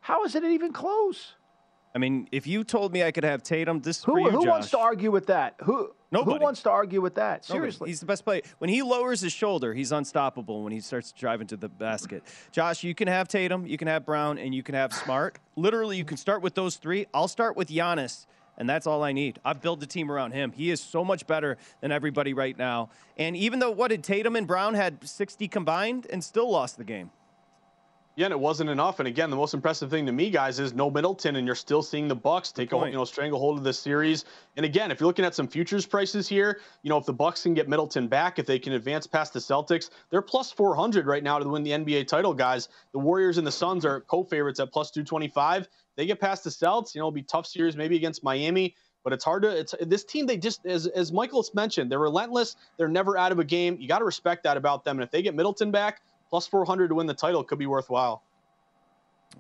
[0.02, 1.36] How is it even close?
[1.96, 4.70] I mean, if you told me I could have Tatum, this Who, you, who wants
[4.72, 5.56] to argue with that?
[5.64, 6.38] Who Nobody.
[6.38, 7.48] Who wants to argue with that?
[7.48, 7.60] Nobody.
[7.60, 7.90] Seriously.
[7.90, 8.42] He's the best player.
[8.58, 12.24] When he lowers his shoulder, he's unstoppable when he starts driving to the basket.
[12.52, 15.38] Josh, you can have Tatum, you can have Brown, and you can have Smart.
[15.56, 17.06] Literally, you can start with those three.
[17.14, 18.26] I'll start with Giannis,
[18.60, 19.40] and that's all I need.
[19.44, 20.52] I've built a team around him.
[20.52, 22.90] He is so much better than everybody right now.
[23.18, 26.84] And even though, what did Tatum and Brown had 60 combined and still lost the
[26.84, 27.10] game?
[28.20, 29.00] Yeah, and it wasn't enough.
[29.00, 31.82] And again, the most impressive thing to me, guys, is no Middleton, and you're still
[31.82, 34.26] seeing the Bucks take a you know stranglehold of this series.
[34.58, 37.44] And again, if you're looking at some futures prices here, you know if the Bucks
[37.44, 41.24] can get Middleton back, if they can advance past the Celtics, they're plus 400 right
[41.24, 42.68] now to win the NBA title, guys.
[42.92, 45.70] The Warriors and the Suns are co-favorites at plus 225.
[46.00, 48.74] They get past the Celtics, you know, it'll be tough series maybe against Miami.
[49.04, 49.50] But it's hard to.
[49.50, 50.26] It's this team.
[50.26, 52.56] They just, as as Michael's mentioned, they're relentless.
[52.78, 53.76] They're never out of a game.
[53.82, 54.96] You got to respect that about them.
[54.96, 58.24] And if they get Middleton back, plus 400 to win the title could be worthwhile.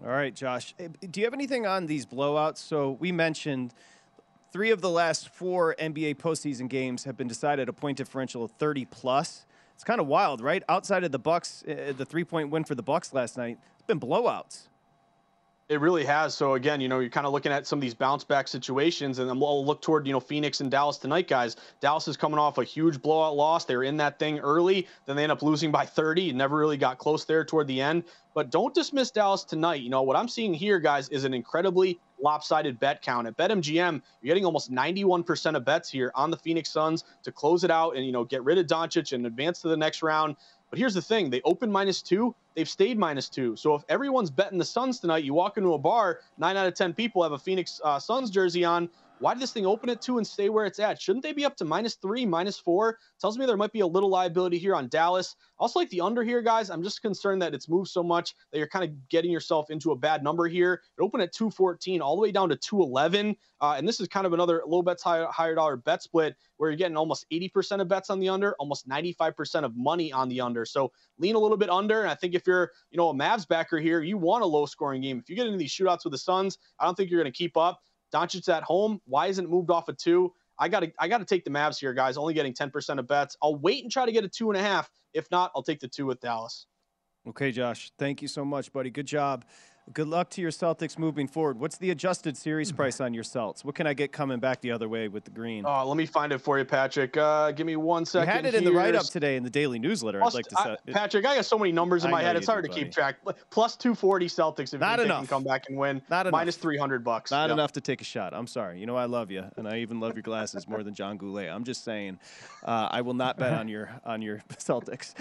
[0.03, 0.75] All right, Josh.
[0.79, 2.57] Eh, Do you have anything on these blowouts?
[2.57, 3.73] So we mentioned
[4.51, 8.51] three of the last four NBA postseason games have been decided a point differential of
[8.51, 9.45] 30 plus.
[9.75, 10.61] It's kind of wild, right?
[10.67, 13.99] Outside of the Bucks, uh, the three-point win for the Bucks last night, it's been
[13.99, 14.67] blowouts.
[15.69, 16.33] It really has.
[16.33, 19.19] So again, you know, you're kind of looking at some of these bounce back situations,
[19.19, 21.57] and we'll look toward you know Phoenix and Dallas tonight, guys.
[21.79, 23.65] Dallas is coming off a huge blowout loss.
[23.65, 26.33] They were in that thing early, then they end up losing by 30.
[26.33, 28.05] Never really got close there toward the end.
[28.33, 29.81] But don't dismiss Dallas tonight.
[29.81, 34.01] You know what I'm seeing here, guys, is an incredibly lopsided bet count at BetMGM.
[34.21, 37.95] You're getting almost 91% of bets here on the Phoenix Suns to close it out
[37.95, 40.35] and you know get rid of Doncic and advance to the next round.
[40.69, 43.55] But here's the thing: they opened minus two, they've stayed minus two.
[43.55, 46.75] So if everyone's betting the Suns tonight, you walk into a bar, nine out of
[46.75, 48.89] ten people have a Phoenix uh, Suns jersey on.
[49.19, 51.01] Why did this thing open at two and stay where it's at?
[51.01, 52.97] Shouldn't they be up to minus three, minus four?
[53.19, 55.35] Tells me there might be a little liability here on Dallas.
[55.59, 56.69] Also, like the under here, guys.
[56.69, 59.91] I'm just concerned that it's moved so much that you're kind of getting yourself into
[59.91, 60.81] a bad number here.
[60.97, 63.35] It opened at 214, all the way down to 211.
[63.61, 66.69] Uh, and this is kind of another little bets higher, higher dollar bet split where
[66.69, 70.39] you're getting almost 80% of bets on the under, almost 95% of money on the
[70.39, 70.65] under.
[70.65, 72.01] So lean a little bit under.
[72.01, 74.65] And I think if you're, you know, a Mavs backer here, you want a low
[74.65, 75.19] scoring game.
[75.19, 77.37] If you get into these shootouts with the Suns, I don't think you're going to
[77.37, 77.81] keep up.
[78.13, 79.01] Doncic's at home.
[79.05, 80.33] Why isn't it moved off a two?
[80.57, 82.17] I got to I got to take the Mavs here, guys.
[82.17, 83.37] Only getting 10% of bets.
[83.41, 84.89] I'll wait and try to get a two and a half.
[85.13, 86.67] If not, I'll take the two with Dallas.
[87.27, 87.91] Okay, Josh.
[87.97, 88.89] Thank you so much, buddy.
[88.89, 89.45] Good job.
[89.91, 91.59] Good luck to your Celtics moving forward.
[91.59, 93.65] What's the adjusted series price on your Celts?
[93.65, 95.65] What can I get coming back the other way with the green?
[95.65, 97.17] Uh, let me find it for you, Patrick.
[97.17, 99.79] Uh, give me one you had it in the write up today in the daily
[99.79, 100.19] newsletter.
[100.19, 102.35] Plus, I'd like to I- Patrick, I got so many numbers in I my head.
[102.35, 103.15] It's hard do, to keep track.
[103.49, 105.19] Plus 240 Celtics if Not you enough.
[105.21, 106.03] can come back and win.
[106.07, 106.33] Not enough.
[106.33, 107.31] Minus 300 bucks.
[107.31, 107.53] Not Yep.
[107.53, 108.35] enough to take a shot.
[108.35, 108.79] I'm sorry.
[108.79, 111.49] You know I love you, and I even love your glasses more than John Goulet.
[111.49, 112.19] I'm just saying,
[112.63, 115.15] uh, I will not bet on your on your Celtics.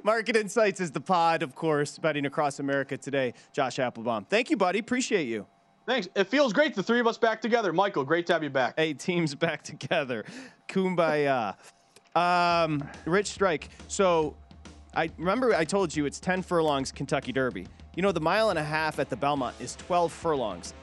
[0.04, 3.09] Market Insights is the pod, of course, betting across America today.
[3.52, 4.78] Josh Appelbaum, thank you, buddy.
[4.78, 5.46] Appreciate you.
[5.86, 6.08] Thanks.
[6.14, 6.74] It feels great.
[6.74, 7.72] The three of us back together.
[7.72, 8.74] Michael, great to have you back.
[8.76, 10.24] Hey, teams back together.
[10.68, 11.56] Kumbaya.
[12.14, 13.68] Um, Rich Strike.
[13.88, 14.36] So,
[14.94, 17.66] I remember I told you it's 10 furlongs Kentucky Derby.
[17.94, 20.74] You know, the mile and a half at the Belmont is 12 furlongs.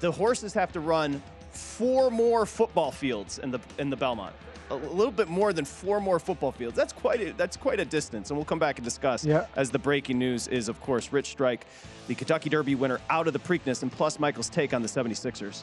[0.00, 4.34] The horses have to run four more football fields in the in the Belmont.
[4.70, 6.76] A little bit more than four more football fields.
[6.76, 9.24] That's quite a, that's quite a distance, and we'll come back and discuss.
[9.24, 9.46] Yeah.
[9.54, 11.66] As the breaking news is, of course, Rich Strike,
[12.08, 15.62] the Kentucky Derby winner, out of the Preakness, and plus Michael's take on the 76ers.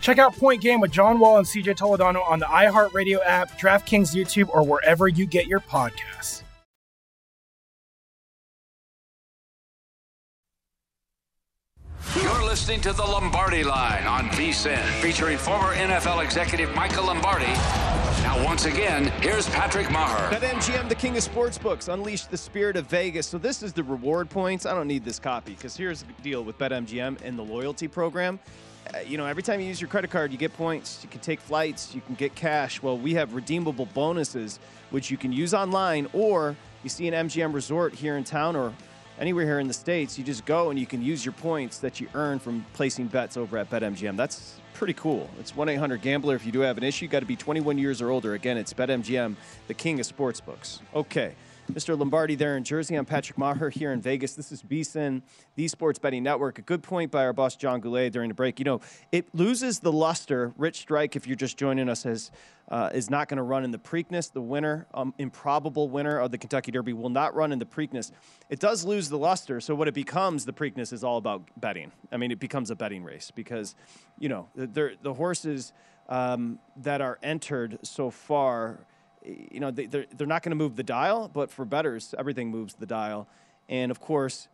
[0.00, 4.14] Check out Point Game with John Wall and CJ Toledano on the iHeartRadio app, DraftKings
[4.14, 6.42] YouTube, or wherever you get your podcasts.
[12.14, 17.52] You're listening to the Lombardi Line on VSIN, featuring former NFL executive Michael Lombardi.
[18.22, 20.30] Now, once again, here's Patrick Maher.
[20.30, 23.26] BetMGM, the king of sportsbooks, unleashed the spirit of Vegas.
[23.26, 24.66] So this is the reward points.
[24.66, 28.40] I don't need this copy because here's the deal with BetMGM and the loyalty program.
[28.94, 31.00] Uh, you know, every time you use your credit card, you get points.
[31.02, 31.94] You can take flights.
[31.94, 32.82] You can get cash.
[32.82, 34.58] Well, we have redeemable bonuses,
[34.90, 38.72] which you can use online, or you see an MGM resort here in town or
[39.18, 40.18] anywhere here in the states.
[40.18, 43.36] You just go and you can use your points that you earn from placing bets
[43.36, 44.16] over at BetMGM.
[44.16, 45.28] That's pretty cool.
[45.40, 46.36] It's 1 800 Gambler.
[46.36, 48.34] If you do have an issue, you got to be 21 years or older.
[48.34, 49.36] Again, it's BetMGM,
[49.68, 50.80] the king of sportsbooks.
[50.94, 51.34] Okay.
[51.72, 51.98] Mr.
[51.98, 52.94] Lombardi there in Jersey.
[52.94, 54.34] I'm Patrick Maher here in Vegas.
[54.34, 55.22] This is VSIN,
[55.56, 56.58] the Sports Betting Network.
[56.58, 58.58] A good point by our boss, John Goulet, during the break.
[58.60, 60.52] You know, it loses the luster.
[60.56, 62.30] Rich Strike, if you're just joining us, has,
[62.70, 64.32] uh, is not going to run in the Preakness.
[64.32, 68.12] The winner, um, improbable winner of the Kentucky Derby, will not run in the Preakness.
[68.48, 69.60] It does lose the luster.
[69.60, 71.90] So what it becomes, the Preakness, is all about betting.
[72.12, 73.74] I mean, it becomes a betting race because,
[74.20, 75.72] you know, the, the horses
[76.08, 78.86] um, that are entered so far
[79.26, 82.50] you know, they, they're, they're not going to move the dial, but for bettors, everything
[82.50, 83.28] moves the dial.
[83.68, 84.48] And of course,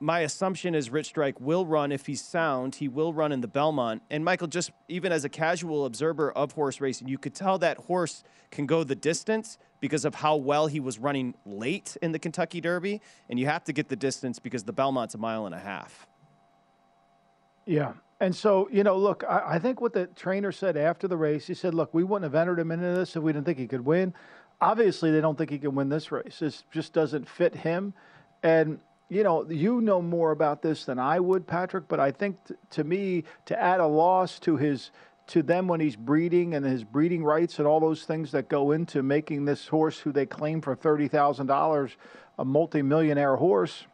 [0.00, 2.76] my assumption is Rich Strike will run if he's sound.
[2.76, 4.02] He will run in the Belmont.
[4.10, 7.76] And Michael, just even as a casual observer of horse racing, you could tell that
[7.76, 12.18] horse can go the distance because of how well he was running late in the
[12.18, 13.02] Kentucky Derby.
[13.28, 16.06] And you have to get the distance because the Belmont's a mile and a half.
[17.66, 17.92] Yeah.
[18.20, 21.46] And so, you know, look, I, I think what the trainer said after the race,
[21.46, 23.66] he said, look, we wouldn't have entered him into this if we didn't think he
[23.66, 24.12] could win.
[24.60, 26.38] Obviously, they don't think he can win this race.
[26.38, 27.94] This just doesn't fit him.
[28.42, 32.36] And, you know, you know more about this than I would, Patrick, but I think
[32.44, 34.90] t- to me, to add a loss to his
[35.28, 38.72] to them when he's breeding and his breeding rights and all those things that go
[38.72, 41.92] into making this horse who they claim for $30,000
[42.36, 43.86] a multimillionaire horse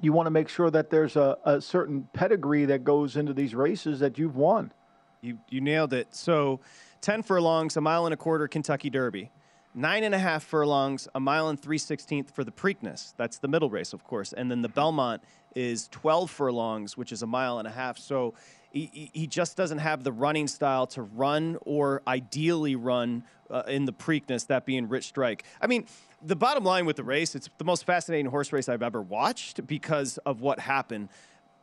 [0.00, 3.54] you want to make sure that there's a, a certain pedigree that goes into these
[3.54, 4.72] races that you've won.
[5.20, 6.08] You, you nailed it.
[6.14, 6.60] So
[7.02, 9.30] 10 furlongs, a mile and a quarter Kentucky Derby.
[9.74, 13.14] Nine and a half furlongs, a mile and three sixteenth for the Preakness.
[13.16, 14.34] That's the middle race, of course.
[14.34, 15.22] And then the Belmont
[15.54, 17.96] is 12 furlongs, which is a mile and a half.
[17.96, 18.34] So
[18.70, 23.86] he, he- just doesn't have the running style to run or ideally run uh, in
[23.86, 25.44] the Preakness, that being Rich Strike.
[25.60, 25.86] I mean,
[26.24, 29.66] the bottom line with the race, it's the most fascinating horse race I've ever watched
[29.66, 31.08] because of what happened.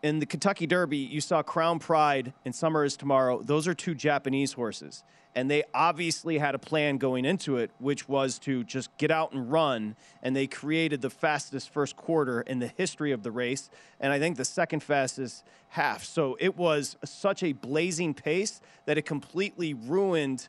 [0.01, 3.41] In the Kentucky Derby, you saw Crown Pride and Summer is Tomorrow.
[3.41, 5.03] Those are two Japanese horses.
[5.35, 9.31] And they obviously had a plan going into it, which was to just get out
[9.31, 9.95] and run.
[10.23, 13.69] And they created the fastest first quarter in the history of the race.
[13.99, 16.03] And I think the second fastest half.
[16.03, 20.47] So it was such a blazing pace that it completely ruined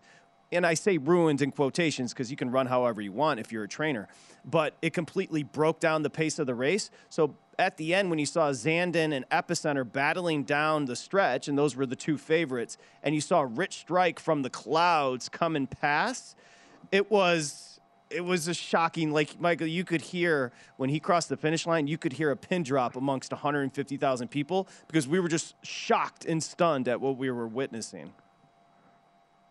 [0.52, 3.64] and I say ruined in quotations because you can run however you want if you're
[3.64, 4.08] a trainer,
[4.44, 6.90] but it completely broke down the pace of the race.
[7.08, 11.56] So at the end, when you saw Zandon and Epicenter battling down the stretch, and
[11.56, 15.70] those were the two favorites, and you saw Rich Strike from the clouds come and
[15.70, 16.34] pass,
[16.90, 17.66] it was
[18.08, 21.86] it was a shocking like michael you could hear when he crossed the finish line
[21.86, 26.42] you could hear a pin drop amongst 150000 people because we were just shocked and
[26.42, 28.12] stunned at what we were witnessing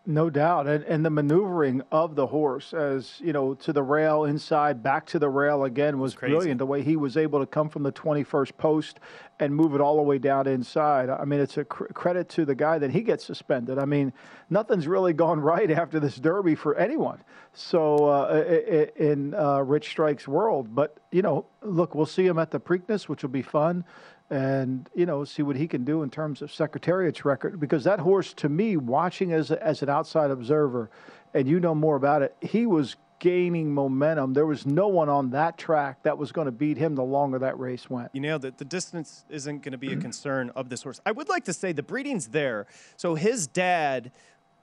[0.06, 4.24] no doubt, and, and the maneuvering of the horse, as you know, to the rail
[4.24, 6.58] inside, back to the rail again, was brilliant.
[6.58, 9.00] The way he was able to come from the 21st post
[9.40, 11.10] and move it all the way down inside.
[11.10, 13.78] I mean, it's a cr- credit to the guy that he gets suspended.
[13.78, 14.14] I mean,
[14.50, 17.22] nothing's really gone right after this Derby for anyone.
[17.54, 22.52] So uh, in uh, Rich Strike's world, but you know, look, we'll see him at
[22.52, 23.84] the Preakness, which will be fun
[24.30, 28.00] and you know see what he can do in terms of Secretariat's record because that
[28.00, 30.90] horse to me watching as a, as an outside observer
[31.34, 34.34] and you know more about it he was gaining momentum.
[34.34, 37.38] There was no one on that track that was going to beat him the longer
[37.40, 38.10] that race went.
[38.14, 40.02] You nailed it the distance isn't going to be a mm.
[40.02, 41.00] concern of this horse.
[41.06, 42.66] I would like to say the breeding's there.
[42.98, 44.12] So his dad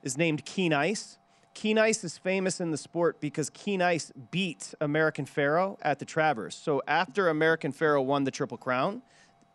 [0.02, 1.18] is named Keen Ice.
[1.54, 6.04] Keen Ice is famous in the sport because Keen Ice beat American Pharoah at the
[6.04, 6.54] Travers.
[6.54, 9.02] So after American Pharoah won the Triple Crown,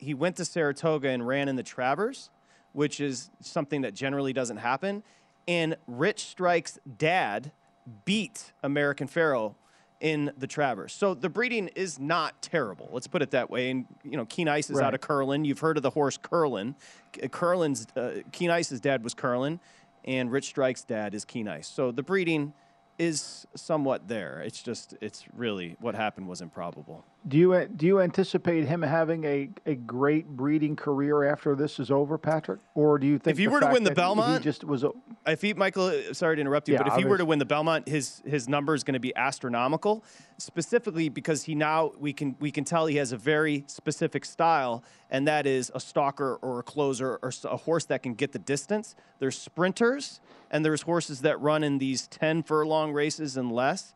[0.02, 2.30] he went to Saratoga and ran in the Travers,
[2.74, 5.04] which is something that generally doesn't happen.
[5.48, 7.52] And Rich Strike's dad
[8.06, 9.56] beat American Pharoah
[10.00, 10.92] in the Travers.
[10.94, 12.90] So the breeding is not terrible.
[12.92, 13.70] Let's put it that way.
[13.70, 14.88] And you know, Keen Ice is right.
[14.88, 15.46] out of Curlin.
[15.46, 16.76] You've heard of the horse Curlin.
[17.30, 19.60] Curlin's uh, Keen Ice's dad was Curlin,
[20.04, 21.68] and Rich Strike's dad is Keen Ice.
[21.68, 22.54] So the breeding
[22.98, 24.42] is somewhat there.
[24.46, 27.06] It's just it's really what happened was improbable.
[27.28, 31.92] Do you do you anticipate him having a, a great breeding career after this is
[31.92, 32.60] over, Patrick?
[32.74, 34.84] Or do you think if you were to win the Belmont, he just was?
[34.84, 34.90] A,
[35.28, 37.46] if he Michael, sorry to interrupt you, yeah, but if he were to win the
[37.46, 40.04] Belmont, his his number is going to be astronomical.
[40.40, 44.84] Specifically because he now we can we can tell he has a very specific style,
[45.12, 48.40] and that is a stalker or a closer or a horse that can get the
[48.40, 48.96] distance.
[49.20, 53.94] There's sprinters and there's horses that run in these ten furlong races and less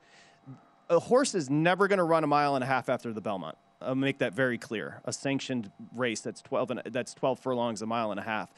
[0.89, 3.57] a horse is never going to run a mile and a half after the Belmont.
[3.81, 5.01] I'll make that very clear.
[5.05, 8.49] A sanctioned race that's 12 and that's 12 furlongs, a mile and a half.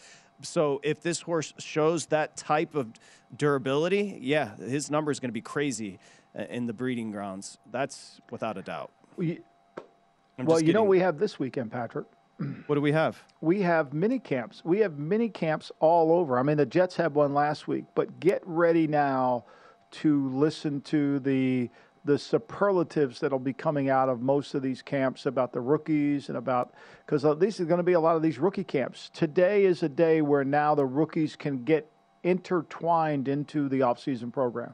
[0.41, 2.91] So if this horse shows that type of
[3.35, 5.99] durability, yeah, his number is going to be crazy
[6.37, 7.57] uh, in the breeding grounds.
[7.71, 8.91] That's without a doubt.
[9.15, 9.39] We,
[10.37, 12.05] well, you know we have this weekend, Patrick.
[12.67, 13.23] What do we have?
[13.41, 14.61] We have mini camps.
[14.63, 16.37] We have mini camps all over.
[16.37, 19.45] I mean, the Jets had one last week, but get ready now
[19.89, 21.69] to listen to the
[22.07, 26.37] the superlatives that'll be coming out of most of these camps about the rookies and
[26.37, 26.73] about
[27.05, 29.11] because uh, these are going to be a lot of these rookie camps.
[29.13, 31.91] Today is a day where now the rookies can get
[32.23, 34.73] intertwined into the offseason program.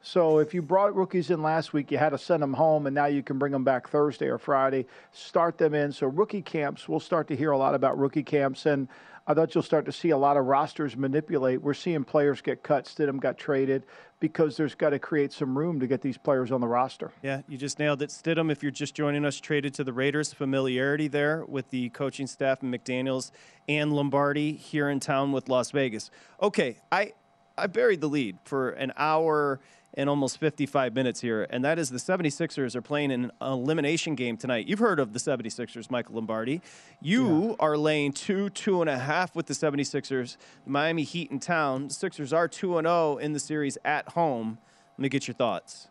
[0.00, 2.94] So if you brought rookies in last week, you had to send them home, and
[2.94, 4.86] now you can bring them back Thursday or Friday.
[5.12, 5.92] Start them in.
[5.92, 8.88] So rookie camps, we'll start to hear a lot about rookie camps, and
[9.30, 11.62] I thought you'll start to see a lot of rosters manipulate.
[11.62, 12.86] We're seeing players get cut.
[12.86, 13.86] Stidham got traded
[14.18, 17.12] because there's got to create some room to get these players on the roster.
[17.22, 18.10] Yeah, you just nailed it.
[18.10, 20.32] Stidham, if you're just joining us, traded to the Raiders.
[20.32, 23.30] Familiarity there with the coaching staff and McDaniels
[23.68, 26.10] and Lombardi here in town with Las Vegas.
[26.42, 27.12] Okay, I
[27.56, 29.60] I buried the lead for an hour
[29.94, 34.36] in almost 55 minutes here, and that is the 76ers are playing an elimination game
[34.36, 34.68] tonight.
[34.68, 36.60] You've heard of the 76ers, Michael Lombardi.
[37.00, 37.54] You yeah.
[37.58, 40.36] are laying two, two and a half with the 76ers.
[40.64, 41.88] Miami Heat in town.
[41.88, 44.58] The Sixers are 2 and 0 in the series at home.
[44.96, 45.88] Let me get your thoughts.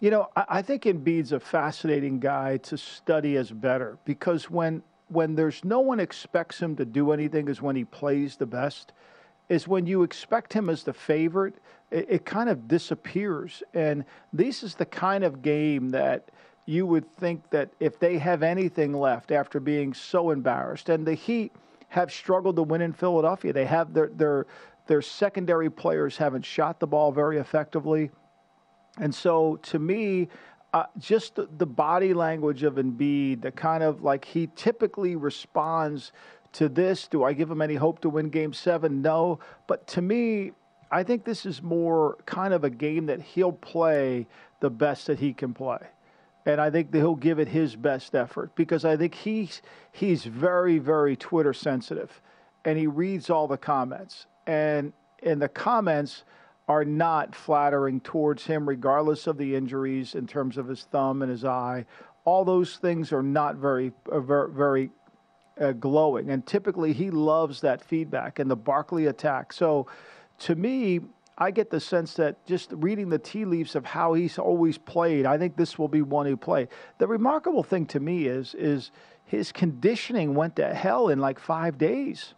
[0.00, 5.36] You know, I think Embiid's a fascinating guy to study as better because when when
[5.36, 8.92] there's no one expects him to do anything is when he plays the best
[9.48, 11.54] is when you expect him as the favorite,
[11.90, 13.62] it, it, kind of disappears.
[13.74, 16.30] And this is the kind of game that
[16.66, 21.14] you would think that if they have anything left after being so embarrassed, and the
[21.14, 21.52] Heat
[21.88, 24.46] have struggled to win in Philadelphia, they have their their
[24.86, 28.10] their secondary players haven't shot the ball very effectively,
[28.98, 30.28] and so to me.
[30.74, 36.12] Uh, just the, the body language of Embiid, the kind of like he typically responds
[36.52, 37.08] to this.
[37.08, 39.00] Do I give him any hope to win game seven?
[39.00, 39.38] No.
[39.68, 40.52] But to me,
[40.90, 44.26] I think this is more kind of a game that he'll play
[44.60, 45.78] the best that he can play.
[46.46, 50.24] And I think that he'll give it his best effort because I think he's, he's
[50.24, 52.20] very, very Twitter sensitive
[52.64, 54.26] and he reads all the comments.
[54.46, 56.24] And, and the comments
[56.68, 61.30] are not flattering towards him, regardless of the injuries in terms of his thumb and
[61.30, 61.84] his eye.
[62.24, 64.90] All those things are not very, uh, very, very
[65.60, 66.30] uh, glowing.
[66.30, 69.52] And typically he loves that feedback and the Barkley attack.
[69.52, 69.86] So
[70.38, 71.00] to me,
[71.38, 75.26] I get the sense that just reading the tea leaves of how he's always played,
[75.26, 76.68] I think this will be one who play.
[76.98, 78.90] The remarkable thing to me is is
[79.24, 82.34] his conditioning went to hell in like five days.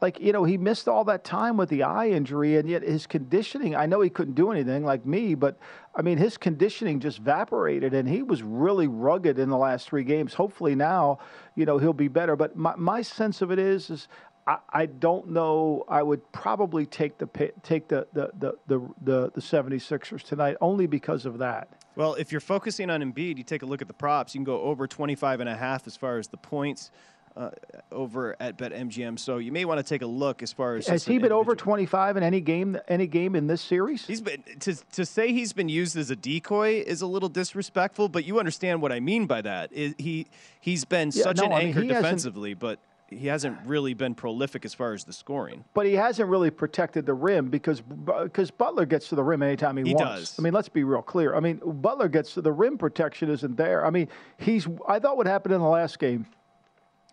[0.00, 3.06] Like, you know, he missed all that time with the eye injury, and yet his
[3.08, 5.58] conditioning, I know he couldn't do anything like me, but
[5.92, 10.04] I mean, his conditioning just evaporated, and he was really rugged in the last three
[10.04, 10.34] games.
[10.34, 11.18] Hopefully now,
[11.56, 12.36] you know, he'll be better.
[12.36, 14.06] But my, my sense of it is, is
[14.48, 15.84] I, I don't know.
[15.88, 17.26] I would probably take the
[17.62, 21.68] take the the the the, the, the 76ers tonight only because of that.
[21.96, 24.34] Well, if you're focusing on Embiid, you take a look at the props.
[24.34, 26.90] You can go over 25 and a half as far as the points
[27.36, 27.50] uh,
[27.92, 29.18] over at BetMGM.
[29.18, 31.54] So you may want to take a look as far as has he been over
[31.54, 34.06] 25 in any game any game in this series?
[34.06, 38.08] He's been to to say he's been used as a decoy is a little disrespectful,
[38.08, 39.72] but you understand what I mean by that.
[39.74, 40.26] he
[40.58, 42.80] he's been yeah, such no, an I mean, anchor defensively, but
[43.10, 45.64] he hasn't really been prolific as far as the scoring.
[45.74, 49.76] But he hasn't really protected the rim because because Butler gets to the rim anytime
[49.76, 50.32] he, he wants.
[50.32, 50.38] Does.
[50.38, 51.34] I mean, let's be real clear.
[51.34, 53.84] I mean, Butler gets to the rim protection isn't there.
[53.86, 54.68] I mean, he's.
[54.86, 56.26] I thought what happened in the last game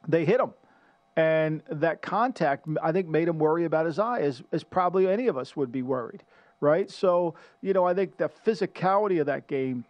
[0.08, 0.54] they hit him.
[1.18, 5.28] And that contact, I think, made him worry about his eye, as, as probably any
[5.28, 6.24] of us would be worried,
[6.60, 6.92] right?
[6.92, 9.86] So, you know, I think the physicality of that game,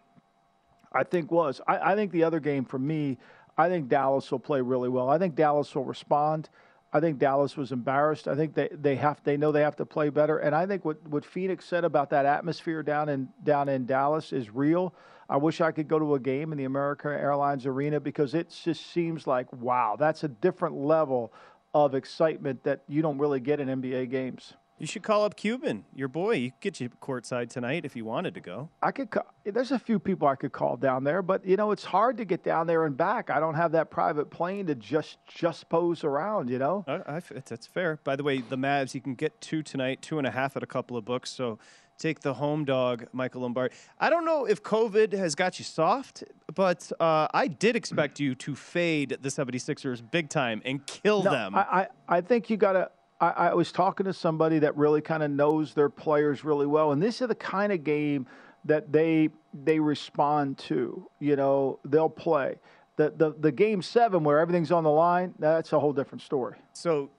[0.92, 1.60] I think, was.
[1.66, 3.18] I, I think the other game for me,
[3.58, 5.08] I think Dallas will play really well.
[5.08, 6.48] I think Dallas will respond.
[6.92, 8.28] I think Dallas was embarrassed.
[8.28, 10.38] I think they, they have they know they have to play better.
[10.38, 14.32] And I think what, what Phoenix said about that atmosphere down in down in Dallas
[14.32, 14.94] is real.
[15.28, 18.54] I wish I could go to a game in the American Airlines Arena because it
[18.64, 21.32] just seems like, wow, that's a different level
[21.74, 24.54] of excitement that you don't really get in NBA games.
[24.78, 26.32] You should call up Cuban, your boy.
[26.32, 28.68] You could get you courtside tonight if you wanted to go.
[28.82, 29.10] I could.
[29.10, 32.18] Call, there's a few people I could call down there, but you know it's hard
[32.18, 33.30] to get down there and back.
[33.30, 36.50] I don't have that private plane to just just pose around.
[36.50, 36.84] You know.
[36.86, 38.00] I, I, that's fair.
[38.04, 40.62] By the way, the Mavs you can get two tonight, two and a half at
[40.62, 41.30] a couple of books.
[41.30, 41.58] So
[41.98, 43.74] take the home dog, Michael Lombardi.
[43.98, 46.24] I don't know if COVID has got you soft,
[46.54, 51.30] but uh, I did expect you to fade the 76ers big time and kill no,
[51.30, 51.54] them.
[51.54, 52.90] I, I, I think you got to.
[53.20, 56.92] I, I was talking to somebody that really kind of knows their players really well,
[56.92, 58.26] and this is the kind of game
[58.64, 59.30] that they
[59.64, 61.08] they respond to.
[61.20, 62.56] You know, they'll play.
[62.96, 66.56] The, the, the game seven where everything's on the line, that's a whole different story.
[66.72, 67.10] So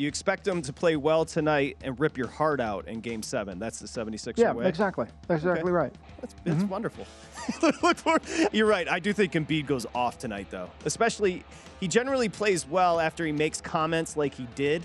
[0.00, 3.58] you expect them to play well tonight and rip your heart out in Game Seven.
[3.58, 4.66] That's the 76 yeah, way.
[4.66, 5.06] exactly.
[5.28, 5.70] That's exactly okay.
[5.70, 5.94] right.
[6.20, 6.68] That's, that's mm-hmm.
[6.68, 7.06] wonderful.
[8.52, 8.88] You're right.
[8.88, 10.70] I do think Embiid goes off tonight, though.
[10.86, 11.44] Especially,
[11.80, 14.82] he generally plays well after he makes comments like he did,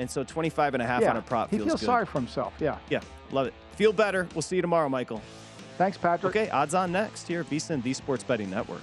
[0.00, 1.86] and so 25 and a half yeah, on a prop he feels, feels good.
[1.86, 2.54] sorry for himself.
[2.58, 2.78] Yeah.
[2.88, 3.54] Yeah, love it.
[3.76, 4.26] Feel better.
[4.34, 5.20] We'll see you tomorrow, Michael.
[5.76, 6.34] Thanks, Patrick.
[6.34, 8.82] Okay, odds on next here at VSIN, the Sports Betting Network.